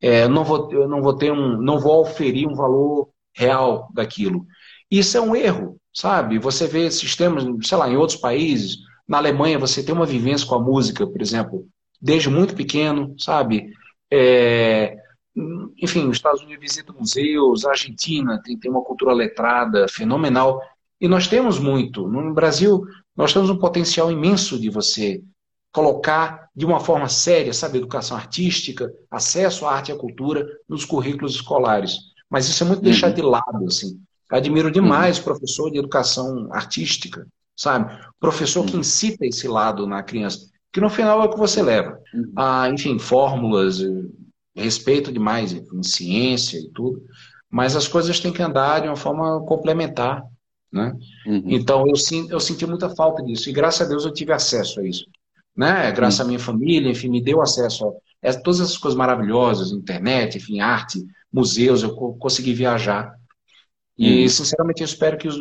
[0.01, 1.61] É, não vou, eu não vou ter um.
[1.61, 4.47] não vou oferir um valor real daquilo.
[4.91, 6.39] Isso é um erro, sabe?
[6.39, 10.55] Você vê sistemas, sei lá, em outros países, na Alemanha você tem uma vivência com
[10.55, 11.67] a música, por exemplo,
[12.01, 13.71] desde muito pequeno, sabe?
[14.15, 14.95] É,
[15.79, 20.61] enfim, os Estados Unidos visitam museus, a Argentina tem, tem uma cultura letrada fenomenal.
[21.01, 22.07] E nós temos muito.
[22.07, 22.85] No Brasil,
[23.17, 25.23] nós temos um potencial imenso de você
[25.73, 30.85] colocar de uma forma séria, sabe, educação artística, acesso à arte e à cultura nos
[30.85, 31.97] currículos escolares.
[32.29, 32.85] Mas isso é muito uhum.
[32.85, 33.99] deixado de lado, assim.
[34.31, 35.25] Admiro demais uhum.
[35.25, 37.99] professor de educação artística, sabe?
[38.21, 38.81] Professor que uhum.
[38.81, 41.99] incita esse lado na criança, que no final é o que você leva.
[42.15, 42.33] Uhum.
[42.37, 44.05] Ah, enfim, fórmulas, eh,
[44.57, 47.03] respeito demais em ciência e tudo,
[47.51, 50.23] mas as coisas têm que andar de uma forma complementar,
[50.73, 50.97] né?
[51.27, 51.43] Uhum.
[51.47, 51.95] Então eu,
[52.31, 55.07] eu senti muita falta disso e graças a Deus eu tive acesso a isso,
[55.55, 55.93] né?
[55.93, 56.25] Graças uhum.
[56.25, 61.05] à minha família, enfim, me deu acesso a todas essas coisas maravilosas, internet, enfim, arte,
[61.33, 63.15] museus, eu consegui viajar
[63.97, 64.29] e, uhum.
[64.29, 65.37] sinceramente, eu espero que os,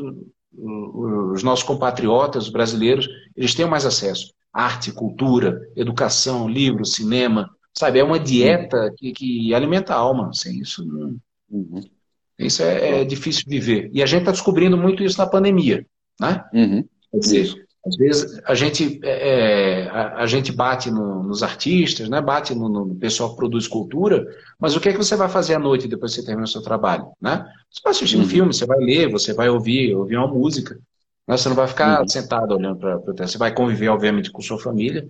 [0.53, 4.33] os nossos compatriotas, os brasileiros, eles tenham mais acesso.
[4.53, 7.99] Arte, cultura, educação, livro, cinema, sabe?
[7.99, 10.31] É uma dieta que, que alimenta a alma.
[10.33, 11.15] Sem isso, não...
[11.49, 11.81] uhum.
[12.37, 13.89] isso é, é, difícil viver.
[13.93, 15.85] E a gente está descobrindo muito isso na pandemia,
[16.19, 16.43] né?
[16.53, 16.85] Uhum.
[17.11, 22.07] Quer dizer, às vezes a gente, é, é, a, a, gente bate no, nos artistas,
[22.07, 22.21] né?
[22.21, 24.25] bate no, no, pessoal que produz cultura,
[24.59, 26.49] mas o que é que você vai fazer à noite depois que você termina o
[26.49, 27.11] seu trabalho?
[27.19, 27.43] Né?
[27.71, 28.23] Você vai assistir uhum.
[28.23, 30.77] um filme, você vai ler, você vai ouvir, ouvir uma música.
[31.27, 31.35] Né?
[31.35, 32.07] Você não vai ficar uhum.
[32.07, 35.09] sentado olhando para o Você vai conviver, obviamente, com sua família,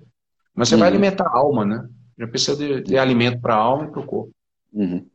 [0.56, 0.80] mas você uhum.
[0.80, 1.86] vai alimentar a alma, né?
[2.18, 4.32] Já precisa de, de alimento para a alma e para o corpo.
[4.74, 5.06] Uhum.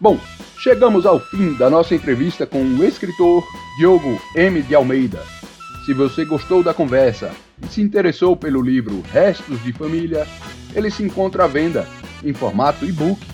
[0.00, 0.18] Bom,
[0.58, 3.46] Chegamos ao fim da nossa entrevista com o escritor
[3.78, 4.60] Diogo M.
[4.60, 5.22] de Almeida.
[5.86, 7.30] Se você gostou da conversa
[7.62, 10.26] e se interessou pelo livro Restos de Família,
[10.74, 11.88] ele se encontra à venda
[12.24, 13.24] em formato e-book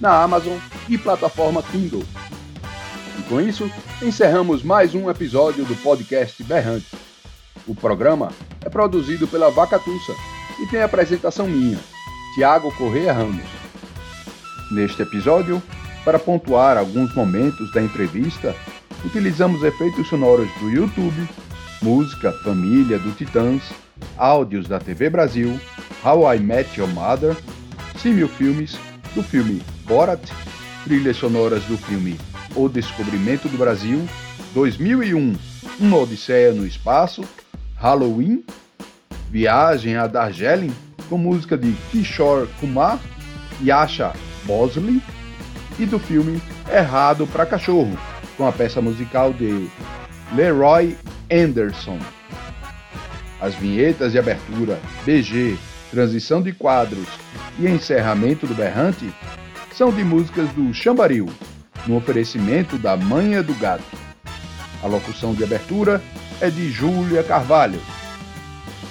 [0.00, 0.56] na Amazon
[0.88, 2.04] e plataforma Kindle.
[3.18, 3.68] E com isso,
[4.00, 6.96] encerramos mais um episódio do podcast Berrante.
[7.66, 8.30] O programa
[8.64, 10.12] é produzido pela Vacatussa
[10.60, 11.78] e tem apresentação minha,
[12.36, 13.44] Tiago Correia Ramos.
[14.70, 15.60] Neste episódio,
[16.08, 18.56] para pontuar alguns momentos da entrevista,
[19.04, 21.28] utilizamos efeitos sonoros do YouTube,
[21.82, 23.62] música Família do Titãs,
[24.16, 25.60] áudios da TV Brasil,
[26.02, 27.36] How I Met Your Mother,
[27.98, 28.78] Simil Filmes,
[29.14, 30.30] do filme Borat,
[30.84, 32.18] trilhas sonoras do filme
[32.56, 34.08] O Descobrimento do Brasil,
[34.54, 35.36] 2001,
[35.78, 37.22] Uma Odisseia no Espaço,
[37.76, 38.42] Halloween,
[39.30, 40.72] Viagem a Darjeeling,
[41.10, 42.98] com música de Kishore Kumar,
[43.62, 44.14] Yasha
[44.46, 45.02] Bosley,
[45.78, 47.96] e do filme Errado para Cachorro,
[48.36, 49.68] com a peça musical de
[50.34, 50.96] Leroy
[51.30, 51.98] Anderson.
[53.40, 55.56] As vinhetas de abertura, BG,
[55.90, 57.06] transição de quadros
[57.58, 59.12] e encerramento do berrante
[59.72, 61.28] são de músicas do Chambaril,
[61.86, 63.96] no oferecimento da Manha do Gato.
[64.82, 66.02] A locução de abertura
[66.40, 67.80] é de Júlia Carvalho.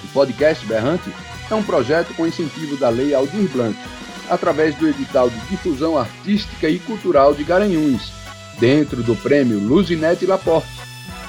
[0.03, 1.11] O podcast Berrante
[1.49, 3.77] é um projeto com incentivo da Lei Aldir Blanc
[4.29, 8.11] através do edital de difusão artística e cultural de Garanhuns,
[8.59, 10.69] dentro do prêmio Luzinete Laporte,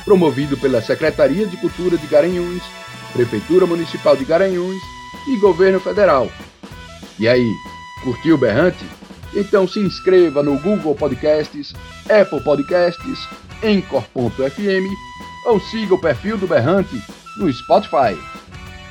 [0.04, 2.62] promovido pela Secretaria de Cultura de Garanhuns,
[3.12, 4.80] Prefeitura Municipal de Garanhuns
[5.28, 6.30] e Governo Federal.
[7.18, 7.52] E aí,
[8.02, 8.84] curtiu o Berrante?
[9.34, 11.74] Então se inscreva no Google Podcasts,
[12.08, 13.28] Apple Podcasts,
[13.62, 14.88] Encore.fm
[15.44, 17.02] ou siga o perfil do Berrante
[17.38, 18.18] no Spotify.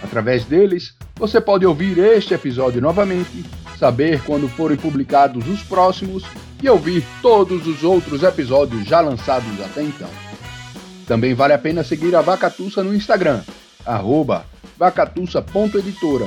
[0.04, 3.44] Através deles, você pode ouvir este episódio novamente
[3.78, 6.24] saber quando forem publicados os próximos
[6.62, 10.10] e ouvir todos os outros episódios já lançados até então.
[11.06, 13.42] Também vale a pena seguir a Vacatussa no Instagram,
[14.78, 16.26] vacatussa.editora,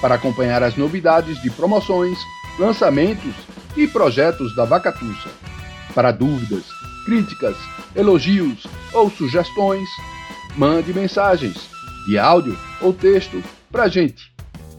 [0.00, 2.18] para acompanhar as novidades de promoções,
[2.58, 3.34] lançamentos
[3.76, 5.30] e projetos da Vacatussa.
[5.94, 6.64] Para dúvidas,
[7.04, 7.56] críticas,
[7.94, 9.88] elogios ou sugestões,
[10.56, 11.68] mande mensagens
[12.06, 14.35] de áudio ou texto para a gente.